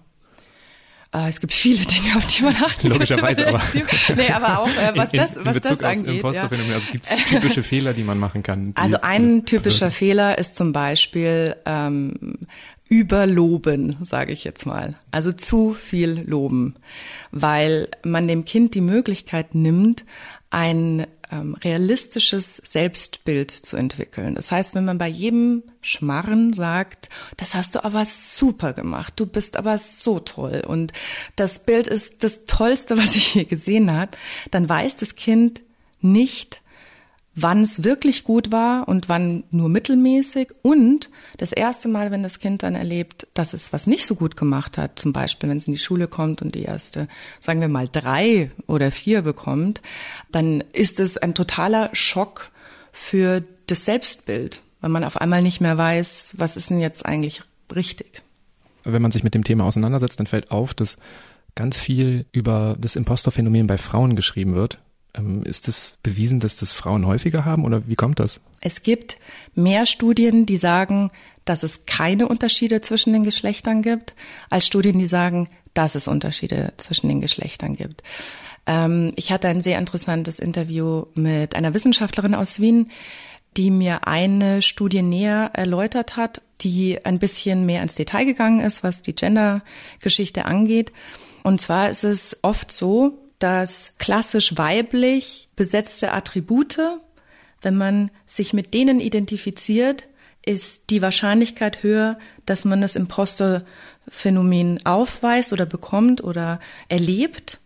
Äh, 1.14 1.30
es 1.30 1.40
gibt 1.40 1.54
viele 1.54 1.86
Dinge, 1.86 2.16
auf 2.16 2.26
die 2.26 2.42
man 2.42 2.56
achten 2.56 2.88
Logischerweise, 2.88 3.44
könnte. 3.44 3.78
Logischerweise, 3.78 4.14
aber. 4.14 4.22
Nee, 4.22 4.32
aber 4.32 4.60
auch, 4.60 4.70
äh, 4.70 4.92
was 4.96 5.14
in, 5.14 5.20
das, 5.20 5.36
in 5.36 5.46
was 5.46 5.54
Bezug 5.60 5.80
das 5.80 5.98
angeht. 5.98 6.24
Ja. 6.24 6.48
Also 6.48 6.92
gibt 6.92 7.08
es 7.08 7.26
typische 7.26 7.62
Fehler, 7.62 7.94
die 7.94 8.04
man 8.04 8.18
machen 8.18 8.42
kann? 8.42 8.72
Also 8.76 8.98
ein 9.02 9.46
typischer 9.46 9.92
Fehler 9.92 10.40
ist 10.40 10.56
zum 10.56 10.74
Beispiel 10.74 11.58
ähm, 11.68 12.40
überloben, 12.92 13.96
sage 14.02 14.34
ich 14.34 14.44
jetzt 14.44 14.66
mal. 14.66 14.96
Also 15.12 15.32
zu 15.32 15.74
viel 15.74 16.26
loben, 16.28 16.76
weil 17.32 17.88
man 18.04 18.28
dem 18.28 18.44
Kind 18.44 18.76
die 18.76 18.82
Möglichkeit 18.82 19.56
nimmt, 19.56 20.04
ein 20.50 21.08
ähm, 21.32 21.56
realistisches 21.56 22.58
Selbstbild 22.58 23.50
zu 23.50 23.78
entwickeln. 23.78 24.36
Das 24.36 24.52
heißt, 24.52 24.76
wenn 24.76 24.84
man 24.84 24.98
bei 24.98 25.08
jedem 25.08 25.64
Schmarren 25.80 26.52
sagt, 26.52 27.08
das 27.38 27.56
hast 27.56 27.76
du 27.76 27.86
aber 27.86 28.06
super 28.06 28.74
gemacht, 28.74 29.14
du 29.16 29.26
bist 29.26 29.56
aber 29.56 29.78
so 29.78 30.20
toll 30.20 30.62
und 30.68 30.92
das 31.38 31.60
Bild 31.60 31.88
ist 31.88 32.26
das 32.26 32.44
Tollste, 32.46 32.98
was 32.98 33.16
ich 33.16 33.36
je 33.36 33.46
gesehen 33.46 33.90
habe, 33.90 34.18
dann 34.52 34.68
weiß 34.68 34.98
das 34.98 35.16
Kind 35.16 35.62
nicht, 36.02 36.61
wann 37.36 37.64
es 37.64 37.84
wirklich 37.84 38.24
gut 38.24 38.52
war 38.52 38.88
und 38.88 39.08
wann 39.08 39.44
nur 39.52 39.70
mittelmäßig. 39.70 40.50
Und 40.62 41.10
das 41.38 41.52
erste 41.52 41.88
Mal, 41.88 42.12
wenn 42.12 42.24
das 42.24 42.40
Kind 42.40 42.64
dann 42.64 42.76
erlebt, 42.76 43.28
dass 43.34 43.54
es 43.54 43.72
was 43.72 43.88
nicht 43.88 44.06
so 44.06 44.16
gut 44.16 44.36
gemacht 44.36 44.78
hat, 44.78 45.00
zum 45.00 45.14
Beispiel, 45.14 45.50
wenn 45.50 45.58
es 45.58 45.68
in 45.68 45.74
die 45.74 45.80
Schule 45.80 46.08
kommt 46.08 46.42
und 46.42 46.56
die 46.56 46.64
erste, 46.64 47.08
sagen 47.40 47.62
wir 47.62 47.70
mal, 47.70 47.88
drei 47.90 48.52
oder 48.68 48.92
vier 48.92 49.22
bekommt, 49.22 49.82
dann 50.32 50.64
ist 50.74 51.00
es 51.00 51.18
ein 51.18 51.34
totaler 51.34 51.90
Schock 51.94 52.52
für 52.92 53.44
das 53.68 53.86
Selbstbild, 53.86 54.62
weil 54.82 54.90
man 54.90 55.06
auf 55.06 55.20
einmal 55.20 55.42
nicht 55.42 55.62
mehr 55.62 55.78
weiß, 55.78 56.36
was 56.38 56.58
ist 56.58 56.70
denn 56.70 56.82
jetzt 56.82 57.06
eigentlich 57.06 57.42
richtig. 57.74 58.22
Wenn 58.84 59.02
man 59.02 59.12
sich 59.12 59.24
mit 59.24 59.36
dem 59.36 59.44
Thema 59.44 59.64
auseinandersetzt, 59.64 60.20
dann 60.20 60.28
fällt 60.28 60.52
auf, 60.52 60.74
dass 60.74 60.98
ganz 61.56 61.80
viel 61.80 62.26
über 62.32 62.76
das 62.80 62.96
Impostorphänomen 62.96 63.68
bei 63.68 63.78
Frauen 63.78 64.16
geschrieben 64.16 64.56
wird. 64.56 64.80
Ähm, 65.14 65.44
ist 65.44 65.68
es 65.68 65.98
bewiesen, 66.04 66.40
dass 66.40 66.56
das 66.56 66.72
Frauen 66.72 67.06
häufiger 67.06 67.44
haben 67.44 67.66
oder 67.66 67.88
wie 67.88 67.96
kommt 67.96 68.20
das? 68.20 68.40
Es 68.62 68.84
gibt 68.84 69.18
mehr 69.56 69.86
Studien, 69.86 70.46
die 70.46 70.58
sagen, 70.58 71.12
dass 71.46 71.64
es 71.64 71.86
keine 71.86 72.28
Unterschiede 72.28 72.82
zwischen 72.82 73.14
den 73.14 73.24
Geschlechtern 73.24 73.82
gibt, 73.82 74.16
als 74.50 74.66
Studien, 74.66 75.00
die 75.00 75.08
sagen, 75.08 75.50
dass 75.74 75.96
es 75.96 76.08
Unterschiede 76.08 76.74
zwischen 76.78 77.10
den 77.10 77.22
Geschlechtern 77.22 77.76
gibt. 77.76 78.04
Ähm, 78.66 79.14
ich 79.16 79.32
hatte 79.32 79.48
ein 79.48 79.62
sehr 79.62 79.80
interessantes 79.80 80.40
Interview 80.40 81.06
mit 81.14 81.56
einer 81.56 81.74
Wissenschaftlerin 81.74 82.36
aus 82.36 82.60
Wien, 82.60 82.90
die 83.58 83.72
mir 83.72 84.08
eine 84.08 84.62
Studie 84.62 85.02
näher 85.02 85.52
erläutert 85.54 86.16
hat, 86.16 86.42
die 86.62 87.04
ein 87.06 87.20
bisschen 87.20 87.66
mehr 87.66 87.82
ins 87.84 87.96
Detail 87.96 88.26
gegangen 88.26 88.62
ist, 88.62 88.84
was 88.84 89.02
die 89.02 89.16
Gender-Geschichte 89.16 90.46
angeht. 90.46 90.94
Und 91.44 91.60
zwar 91.60 91.90
ist 91.90 92.04
es 92.04 92.38
oft 92.44 92.72
so, 92.72 93.18
dass 93.42 93.98
klassisch 93.98 94.58
weiblich 94.58 95.50
besetzte 95.56 96.12
Attribute, 96.12 96.80
wenn 97.62 97.76
man 97.76 98.12
sich 98.26 98.54
mit 98.54 98.74
denen 98.74 99.00
identifiziert, 99.00 100.08
ist 100.46 100.90
die 100.90 101.02
Wahrscheinlichkeit 101.02 101.84
höher, 101.84 102.18
dass 102.46 102.66
man 102.66 102.82
das 102.82 102.96
Imposter-Phänomen 102.96 104.86
aufweist 104.86 105.54
oder 105.54 105.66
bekommt 105.66 106.24
oder 106.24 106.60
erlebt, 106.88 107.60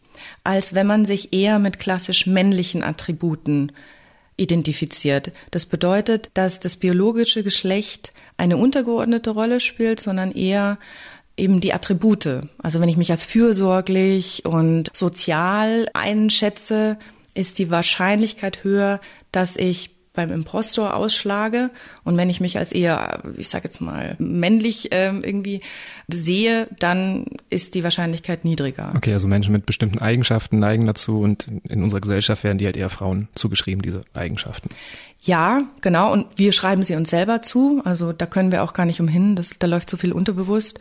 als 0.43 0.73
wenn 0.73 0.87
man 0.87 1.05
sich 1.05 1.33
eher 1.33 1.59
mit 1.59 1.79
klassisch 1.79 2.25
männlichen 2.25 2.83
Attributen 2.83 3.71
identifiziert. 4.37 5.31
Das 5.51 5.65
bedeutet, 5.65 6.29
dass 6.33 6.59
das 6.59 6.75
biologische 6.75 7.43
Geschlecht 7.43 8.11
eine 8.37 8.57
untergeordnete 8.57 9.29
Rolle 9.29 9.59
spielt, 9.59 9.99
sondern 9.99 10.31
eher 10.31 10.77
eben 11.37 11.61
die 11.61 11.73
Attribute. 11.73 12.43
Also 12.57 12.79
wenn 12.79 12.89
ich 12.89 12.97
mich 12.97 13.11
als 13.11 13.23
fürsorglich 13.23 14.45
und 14.45 14.89
sozial 14.93 15.87
einschätze, 15.93 16.97
ist 17.33 17.59
die 17.59 17.69
Wahrscheinlichkeit 17.69 18.63
höher, 18.63 18.99
dass 19.31 19.57
ich 19.57 19.94
beim 20.15 20.31
Impostor 20.31 20.95
ausschlage. 20.95 21.69
Und 22.03 22.17
wenn 22.17 22.29
ich 22.29 22.39
mich 22.39 22.57
als 22.57 22.71
eher, 22.71 23.21
ich 23.37 23.49
sage 23.49 23.65
jetzt 23.65 23.81
mal, 23.81 24.15
männlich 24.17 24.89
ähm, 24.91 25.23
irgendwie 25.23 25.61
sehe, 26.07 26.67
dann 26.79 27.25
ist 27.49 27.75
die 27.75 27.83
Wahrscheinlichkeit 27.83 28.45
niedriger. 28.45 28.93
Okay, 28.95 29.13
also 29.13 29.27
Menschen 29.27 29.51
mit 29.51 29.65
bestimmten 29.65 29.99
Eigenschaften 29.99 30.59
neigen 30.59 30.85
dazu 30.85 31.19
und 31.19 31.47
in 31.67 31.83
unserer 31.83 32.01
Gesellschaft 32.01 32.43
werden 32.43 32.57
die 32.57 32.65
halt 32.65 32.77
eher 32.77 32.89
Frauen 32.89 33.27
zugeschrieben, 33.35 33.81
diese 33.81 34.03
Eigenschaften. 34.13 34.69
Ja, 35.21 35.63
genau. 35.81 36.11
Und 36.13 36.27
wir 36.35 36.51
schreiben 36.51 36.83
sie 36.83 36.95
uns 36.95 37.09
selber 37.09 37.41
zu. 37.41 37.81
Also 37.83 38.13
da 38.13 38.25
können 38.25 38.51
wir 38.51 38.63
auch 38.63 38.73
gar 38.73 38.85
nicht 38.85 38.99
umhin. 38.99 39.35
Das, 39.35 39.51
da 39.57 39.67
läuft 39.67 39.89
so 39.89 39.97
viel 39.97 40.11
unterbewusst. 40.11 40.79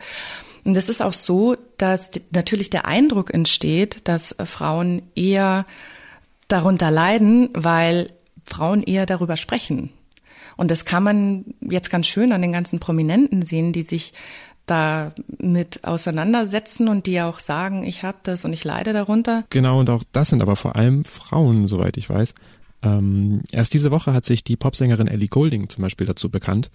Und 0.63 0.75
es 0.75 0.89
ist 0.89 1.01
auch 1.01 1.13
so, 1.13 1.55
dass 1.77 2.11
natürlich 2.31 2.69
der 2.69 2.85
Eindruck 2.85 3.33
entsteht, 3.33 4.07
dass 4.07 4.35
Frauen 4.45 5.03
eher 5.15 5.65
darunter 6.47 6.91
leiden, 6.91 7.49
weil 7.53 8.11
Frauen 8.45 8.83
eher 8.83 9.05
darüber 9.05 9.37
sprechen. 9.37 9.91
Und 10.57 10.71
das 10.71 10.85
kann 10.85 11.03
man 11.03 11.45
jetzt 11.61 11.89
ganz 11.89 12.07
schön 12.07 12.31
an 12.31 12.41
den 12.41 12.53
ganzen 12.53 12.79
Prominenten 12.79 13.43
sehen, 13.43 13.73
die 13.73 13.83
sich 13.83 14.13
da 14.65 15.11
mit 15.37 15.83
auseinandersetzen 15.83 16.87
und 16.87 17.05
die 17.05 17.21
auch 17.21 17.39
sagen, 17.39 17.83
ich 17.83 18.03
habe 18.03 18.17
das 18.23 18.45
und 18.45 18.53
ich 18.53 18.63
leide 18.63 18.93
darunter. 18.93 19.43
Genau, 19.49 19.79
und 19.79 19.89
auch 19.89 20.03
das 20.11 20.29
sind 20.29 20.41
aber 20.41 20.55
vor 20.55 20.75
allem 20.75 21.05
Frauen, 21.05 21.67
soweit 21.67 21.97
ich 21.97 22.09
weiß. 22.09 22.33
Ähm, 22.81 23.41
erst 23.51 23.73
diese 23.73 23.91
Woche 23.91 24.13
hat 24.13 24.25
sich 24.25 24.43
die 24.43 24.55
Popsängerin 24.55 25.07
Ellie 25.07 25.27
Golding 25.27 25.69
zum 25.69 25.83
Beispiel 25.83 26.07
dazu 26.07 26.29
bekannt, 26.29 26.71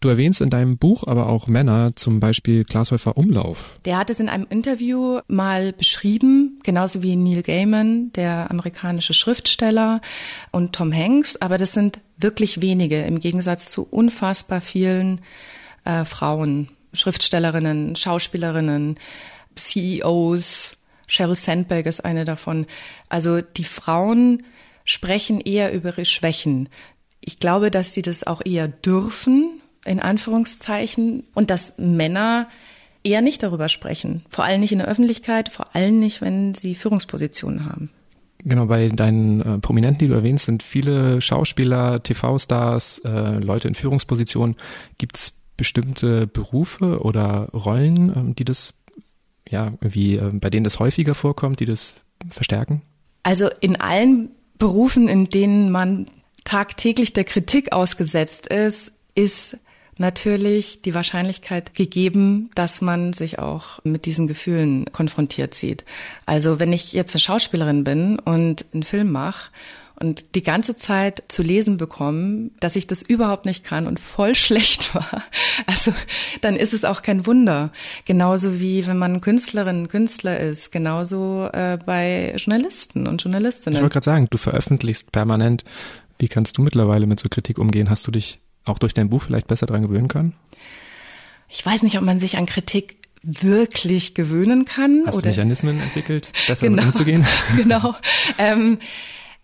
Du 0.00 0.08
erwähnst 0.08 0.42
in 0.42 0.50
deinem 0.50 0.76
Buch 0.76 1.04
aber 1.06 1.28
auch 1.28 1.46
Männer, 1.46 1.96
zum 1.96 2.20
Beispiel 2.20 2.64
Glashäufer 2.64 3.16
Umlauf. 3.16 3.80
Der 3.86 3.96
hat 3.96 4.10
es 4.10 4.20
in 4.20 4.28
einem 4.28 4.46
Interview 4.50 5.20
mal 5.26 5.72
beschrieben, 5.72 6.60
genauso 6.62 7.02
wie 7.02 7.16
Neil 7.16 7.42
Gaiman, 7.42 8.12
der 8.12 8.50
amerikanische 8.50 9.14
Schriftsteller 9.14 10.02
und 10.50 10.74
Tom 10.74 10.92
Hanks. 10.92 11.36
Aber 11.36 11.56
das 11.56 11.72
sind 11.72 12.00
wirklich 12.18 12.60
wenige 12.60 13.02
im 13.02 13.20
Gegensatz 13.20 13.70
zu 13.70 13.86
unfassbar 13.90 14.60
vielen 14.60 15.22
äh, 15.84 16.04
Frauen, 16.04 16.68
Schriftstellerinnen, 16.92 17.96
Schauspielerinnen, 17.96 18.98
CEOs. 19.54 20.76
Sheryl 21.06 21.36
Sandberg 21.36 21.86
ist 21.86 22.04
eine 22.04 22.24
davon. 22.24 22.66
Also 23.08 23.40
die 23.40 23.64
Frauen 23.64 24.42
sprechen 24.84 25.40
eher 25.40 25.72
über 25.72 25.90
ihre 25.90 26.04
Schwächen. 26.04 26.68
Ich 27.20 27.38
glaube, 27.38 27.70
dass 27.70 27.92
sie 27.92 28.02
das 28.02 28.26
auch 28.26 28.42
eher 28.44 28.68
dürfen, 28.68 29.60
in 29.86 30.00
Anführungszeichen, 30.00 31.24
und 31.34 31.50
dass 31.50 31.74
Männer 31.78 32.48
eher 33.02 33.22
nicht 33.22 33.42
darüber 33.42 33.68
sprechen. 33.68 34.24
Vor 34.30 34.44
allem 34.44 34.60
nicht 34.60 34.72
in 34.72 34.78
der 34.78 34.88
Öffentlichkeit, 34.88 35.48
vor 35.48 35.74
allem 35.74 36.00
nicht, 36.00 36.20
wenn 36.20 36.54
sie 36.54 36.74
Führungspositionen 36.74 37.64
haben. 37.64 37.90
Genau, 38.38 38.66
bei 38.66 38.88
deinen 38.88 39.40
äh, 39.40 39.58
Prominenten, 39.58 39.98
die 39.98 40.08
du 40.08 40.14
erwähnst, 40.14 40.46
sind 40.46 40.62
viele 40.62 41.20
Schauspieler, 41.20 42.02
TV-Stars, 42.02 43.00
äh, 43.04 43.38
Leute 43.38 43.68
in 43.68 43.74
Führungspositionen. 43.74 44.56
Gibt 44.98 45.16
es 45.16 45.32
bestimmte 45.56 46.26
Berufe 46.26 47.00
oder 47.00 47.48
Rollen, 47.52 48.12
ähm, 48.14 48.34
die 48.36 48.44
das, 48.44 48.74
ja, 49.48 49.72
wie 49.80 50.16
äh, 50.16 50.30
bei 50.32 50.50
denen 50.50 50.64
das 50.64 50.78
häufiger 50.78 51.14
vorkommt, 51.14 51.60
die 51.60 51.66
das 51.66 51.96
verstärken? 52.28 52.82
Also 53.22 53.48
in 53.60 53.76
allen 53.76 54.30
Berufen, 54.58 55.08
in 55.08 55.28
denen 55.30 55.70
man 55.70 56.06
tagtäglich 56.44 57.12
der 57.12 57.24
Kritik 57.24 57.72
ausgesetzt 57.72 58.46
ist, 58.46 58.92
ist 59.14 59.56
natürlich 59.98 60.82
die 60.82 60.94
Wahrscheinlichkeit 60.94 61.74
gegeben, 61.74 62.50
dass 62.54 62.80
man 62.80 63.12
sich 63.12 63.38
auch 63.38 63.80
mit 63.84 64.06
diesen 64.06 64.26
Gefühlen 64.26 64.86
konfrontiert 64.92 65.54
sieht. 65.54 65.84
Also 66.26 66.60
wenn 66.60 66.72
ich 66.72 66.92
jetzt 66.92 67.14
eine 67.14 67.20
Schauspielerin 67.20 67.84
bin 67.84 68.18
und 68.18 68.66
einen 68.72 68.82
Film 68.82 69.10
mache 69.10 69.50
und 69.98 70.34
die 70.34 70.42
ganze 70.42 70.76
Zeit 70.76 71.22
zu 71.28 71.42
lesen 71.42 71.78
bekomme, 71.78 72.50
dass 72.60 72.76
ich 72.76 72.86
das 72.86 73.02
überhaupt 73.02 73.46
nicht 73.46 73.64
kann 73.64 73.86
und 73.86 73.98
voll 73.98 74.34
schlecht 74.34 74.94
war, 74.94 75.22
also 75.66 75.92
dann 76.42 76.56
ist 76.56 76.74
es 76.74 76.84
auch 76.84 77.00
kein 77.00 77.26
Wunder. 77.26 77.72
Genauso 78.04 78.60
wie 78.60 78.86
wenn 78.86 78.98
man 78.98 79.22
Künstlerin, 79.22 79.88
Künstler 79.88 80.38
ist, 80.38 80.72
genauso 80.72 81.48
äh, 81.52 81.78
bei 81.84 82.34
Journalisten 82.36 83.06
und 83.06 83.22
Journalistinnen. 83.22 83.76
Ich 83.76 83.82
wollte 83.82 83.94
gerade 83.94 84.04
sagen, 84.04 84.26
du 84.30 84.36
veröffentlichst 84.36 85.10
permanent. 85.12 85.64
Wie 86.18 86.28
kannst 86.28 86.56
du 86.58 86.62
mittlerweile 86.62 87.06
mit 87.06 87.20
so 87.20 87.28
Kritik 87.28 87.58
umgehen? 87.58 87.90
Hast 87.90 88.06
du 88.06 88.10
dich 88.10 88.40
auch 88.66 88.78
durch 88.78 88.94
dein 88.94 89.08
Buch 89.08 89.22
vielleicht 89.22 89.46
besser 89.46 89.66
dran 89.66 89.82
gewöhnen 89.82 90.08
kann? 90.08 90.34
Ich 91.48 91.64
weiß 91.64 91.82
nicht, 91.82 91.96
ob 91.96 92.04
man 92.04 92.20
sich 92.20 92.36
an 92.36 92.46
Kritik 92.46 92.96
wirklich 93.22 94.14
gewöhnen 94.14 94.64
kann. 94.64 95.04
Hast 95.06 95.14
oder 95.14 95.22
du 95.22 95.28
Mechanismen 95.28 95.80
entwickelt, 95.80 96.30
besser 96.46 96.68
genau, 96.68 96.84
umzugehen? 96.84 97.26
Genau. 97.56 97.94
Ähm, 98.38 98.78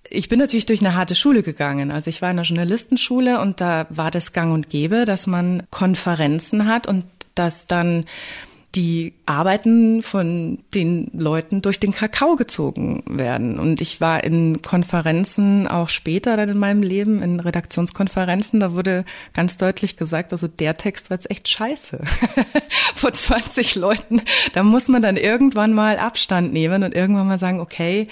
ich 0.08 0.28
bin 0.28 0.38
natürlich 0.38 0.66
durch 0.66 0.80
eine 0.80 0.94
harte 0.94 1.14
Schule 1.14 1.42
gegangen. 1.42 1.90
Also 1.90 2.10
ich 2.10 2.20
war 2.20 2.30
in 2.30 2.38
einer 2.38 2.46
Journalistenschule 2.46 3.40
und 3.40 3.60
da 3.60 3.86
war 3.88 4.10
das 4.10 4.32
gang 4.32 4.52
und 4.52 4.68
gäbe, 4.68 5.04
dass 5.04 5.26
man 5.26 5.62
Konferenzen 5.70 6.66
hat 6.66 6.86
und 6.86 7.04
dass 7.34 7.66
dann 7.66 8.04
die 8.74 9.12
Arbeiten 9.26 10.02
von 10.02 10.60
den 10.74 11.10
Leuten 11.12 11.60
durch 11.60 11.78
den 11.78 11.92
Kakao 11.92 12.36
gezogen 12.36 13.02
werden. 13.06 13.58
Und 13.58 13.82
ich 13.82 14.00
war 14.00 14.24
in 14.24 14.62
Konferenzen 14.62 15.68
auch 15.68 15.90
später 15.90 16.38
dann 16.38 16.48
in 16.48 16.58
meinem 16.58 16.82
Leben, 16.82 17.22
in 17.22 17.38
Redaktionskonferenzen, 17.38 18.60
da 18.60 18.72
wurde 18.72 19.04
ganz 19.34 19.58
deutlich 19.58 19.98
gesagt, 19.98 20.32
also 20.32 20.48
der 20.48 20.78
Text 20.78 21.10
war 21.10 21.16
jetzt 21.18 21.30
echt 21.30 21.48
scheiße. 21.48 21.98
Vor 22.94 23.12
20 23.12 23.74
Leuten, 23.74 24.22
da 24.54 24.62
muss 24.62 24.88
man 24.88 25.02
dann 25.02 25.18
irgendwann 25.18 25.74
mal 25.74 25.98
Abstand 25.98 26.52
nehmen 26.52 26.82
und 26.82 26.94
irgendwann 26.94 27.28
mal 27.28 27.38
sagen, 27.38 27.60
okay, 27.60 28.08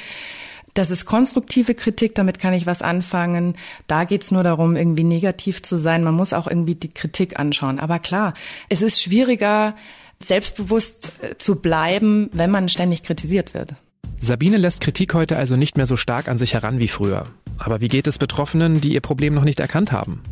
Das 0.75 0.93
ist 0.93 1.05
konstruktive 1.05 1.75
Kritik, 1.75 2.15
damit 2.15 2.39
kann 2.39 2.55
ich 2.55 2.65
was 2.65 2.81
anfangen. 2.81 3.57
Da 3.89 4.05
geht's 4.05 4.31
nur 4.31 4.45
darum, 4.45 4.77
irgendwie 4.77 5.03
negativ 5.03 5.63
zu 5.63 5.77
sein. 5.77 6.05
Man 6.05 6.15
muss 6.15 6.33
auch 6.33 6.47
irgendwie 6.47 6.77
die 6.77 6.95
Kritik 6.95 7.41
anschauen. 7.41 7.81
Aber 7.81 7.99
klar, 7.99 8.35
es 8.69 8.81
ist 8.81 9.03
schwieriger, 9.03 9.75
selbstbewusst 10.23 11.13
äh, 11.23 11.37
zu 11.39 11.61
bleiben, 11.61 12.31
wenn 12.33 12.51
man 12.51 12.69
ständig 12.69 13.03
kritisiert 13.03 13.55
wird. 13.55 13.75
Sabine 14.21 14.59
lässt 14.59 14.81
Kritik 14.81 15.15
heute 15.15 15.39
also 15.39 15.57
nicht 15.57 15.77
mehr 15.77 15.87
so 15.87 15.97
stark 15.97 16.29
an 16.29 16.37
sich 16.37 16.53
heran 16.55 16.79
wie 16.79 16.89
früher. 16.89 17.27
Aber 17.57 17.81
wie 17.81 17.89
geht 17.89 18.07
es 18.07 18.19
Betroffenen, 18.19 18.81
die 18.81 18.93
ihr 18.93 19.01
Problem 19.01 19.35
noch 19.35 19.45
nicht 19.45 19.61
erkannt 19.61 19.93
haben? 19.93 20.23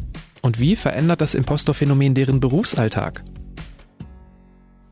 Und 0.42 0.60
wie 0.60 0.76
verändert 0.76 1.20
das 1.20 1.34
Impostorphänomen 1.34 2.14
deren 2.14 2.40
Berufsalltag? 2.40 3.24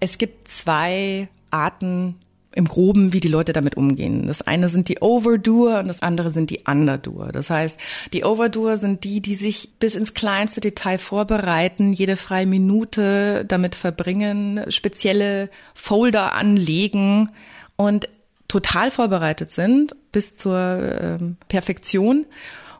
Es 0.01 0.19
gibt 0.19 0.49
zwei 0.49 1.29
Arten 1.51 2.17
im 2.57 2.67
Groben, 2.67 3.13
wie 3.13 3.21
die 3.21 3.29
Leute 3.29 3.53
damit 3.53 3.77
umgehen. 3.77 4.27
Das 4.27 4.41
eine 4.41 4.71
sind 4.71 4.89
die 4.89 5.01
Overdoer 5.01 5.81
und 5.81 5.89
das 5.89 6.01
andere 6.01 6.31
sind 6.31 6.49
die 6.49 6.63
Underdoer. 6.67 7.31
Das 7.31 7.51
heißt, 7.51 7.79
die 8.15 8.25
Overdoer 8.25 8.79
sind 8.79 9.05
die, 9.05 9.21
die 9.21 9.37
sich 9.37 9.75
bis 9.79 9.95
ins 9.95 10.15
kleinste 10.15 10.63
Detail 10.63 10.97
vorbereiten, 10.97 11.93
jede 11.93 12.17
freie 12.17 12.47
Minute 12.47 13.45
damit 13.47 13.75
verbringen, 13.75 14.65
spezielle 14.71 15.51
Folder 15.75 16.33
anlegen 16.35 17.29
und 17.77 18.09
total 18.49 18.91
vorbereitet 18.91 19.53
sind 19.53 19.95
bis 20.11 20.39
zur 20.39 20.57
ähm, 20.59 21.37
Perfektion. 21.49 22.25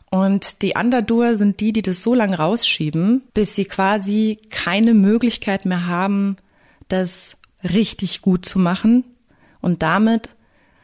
Und 0.09 0.63
die 0.63 0.73
Underdoer 0.75 1.35
sind 1.35 1.59
die, 1.59 1.71
die 1.71 1.83
das 1.83 2.01
so 2.01 2.15
lange 2.15 2.39
rausschieben, 2.39 3.21
bis 3.35 3.53
sie 3.53 3.65
quasi 3.65 4.39
keine 4.49 4.95
Möglichkeit 4.95 5.65
mehr 5.65 5.85
haben, 5.85 6.37
das 6.87 7.37
richtig 7.63 8.23
gut 8.23 8.43
zu 8.43 8.57
machen 8.57 9.03
und 9.67 9.83
damit 9.83 10.29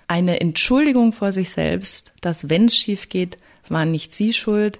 eine 0.09 0.41
Entschuldigung 0.41 1.13
vor 1.13 1.31
sich 1.31 1.51
selbst, 1.51 2.11
dass 2.19 2.49
wenn 2.49 2.65
es 2.65 2.75
schief 2.75 3.07
geht, 3.07 3.37
waren 3.69 3.91
nicht 3.91 4.11
sie 4.11 4.33
schuld, 4.33 4.79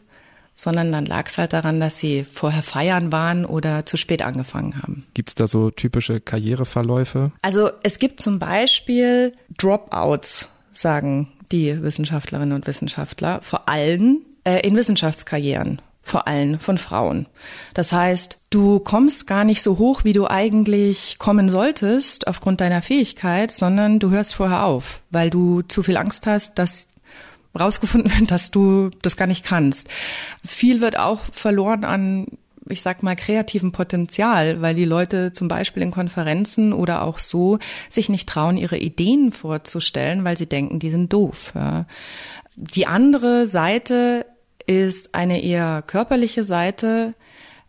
sondern 0.55 0.91
dann 0.91 1.05
lag 1.05 1.27
es 1.27 1.38
halt 1.38 1.53
daran, 1.53 1.79
dass 1.79 2.00
sie 2.00 2.25
vorher 2.29 2.63
feiern 2.63 3.13
waren 3.13 3.45
oder 3.45 3.86
zu 3.86 3.95
spät 3.95 4.22
angefangen 4.22 4.83
haben. 4.83 5.05
Gibt 5.13 5.29
es 5.29 5.36
da 5.36 5.48
so 5.48 5.72
typische 5.72 6.19
Karriereverläufe? 6.19 7.31
Also 7.41 7.69
es 7.81 7.98
gibt 7.98 8.19
zum 8.19 8.39
Beispiel 8.39 9.31
Dropouts, 9.57 10.50
sagen 10.74 11.31
die 11.53 11.81
Wissenschaftlerinnen 11.81 12.51
und 12.51 12.67
Wissenschaftler, 12.67 13.41
vor 13.41 13.69
allem 13.69 14.19
äh, 14.43 14.67
in 14.67 14.75
Wissenschaftskarrieren 14.75 15.81
vor 16.03 16.27
allem 16.27 16.60
von 16.60 16.77
Frauen. 16.77 17.27
Das 17.74 17.91
heißt, 17.91 18.38
du 18.50 18.79
kommst 18.79 19.25
gar 19.25 19.45
nicht 19.45 19.63
so 19.63 19.77
hoch, 19.77 20.03
wie 20.03 20.13
du 20.13 20.27
eigentlich 20.27 21.17
kommen 21.17 21.50
solltest 21.50 22.27
aufgrund 22.27 22.62
deiner 22.62 22.81
Fähigkeit, 22.81 23.51
sondern 23.51 24.00
du 24.00 24.12
hörst 24.12 24.36
vorher 24.36 24.65
auf, 24.65 25.01
weil 25.10 25.29
du 25.29 25.62
zu 25.62 25.81
viel 25.81 25.98
Angst 25.98 26.27
hast, 26.27 26.60
dass 26.60 26.88
rausgefunden 27.57 28.12
wird, 28.19 28.31
dass 28.31 28.51
du 28.51 28.89
das 29.01 29.15
gar 29.15 29.27
nicht 29.27 29.45
kannst. 29.45 29.88
Viel 30.45 30.81
wird 30.81 30.98
auch 30.98 31.22
verloren 31.31 31.86
an 31.86 32.27
ich 32.69 32.81
sag 32.81 33.03
mal, 33.03 33.15
kreativen 33.15 33.74
Potenzial, 33.74 34.62
weil 34.62 34.74
die 34.74 34.86
Leute 34.86 35.33
zum 35.33 35.50
Beispiel 35.50 35.83
in 35.83 35.91
Konferenzen 35.91 36.72
oder 36.72 37.01
auch 37.01 37.19
so 37.19 37.60
sich 37.89 38.07
nicht 38.07 38.29
trauen, 38.29 38.55
ihre 38.55 38.77
Ideen 38.77 39.33
vorzustellen, 39.33 40.24
weil 40.24 40.38
sie 40.38 40.45
denken, 40.45 40.79
die 40.79 40.89
sind 40.89 41.12
doof. 41.12 41.51
Ja. 41.55 41.86
Die 42.55 42.88
andere 42.88 43.48
Seite 43.48 44.25
ist 44.67 45.13
eine 45.15 45.41
eher 45.41 45.84
körperliche 45.86 46.43
Seite. 46.43 47.13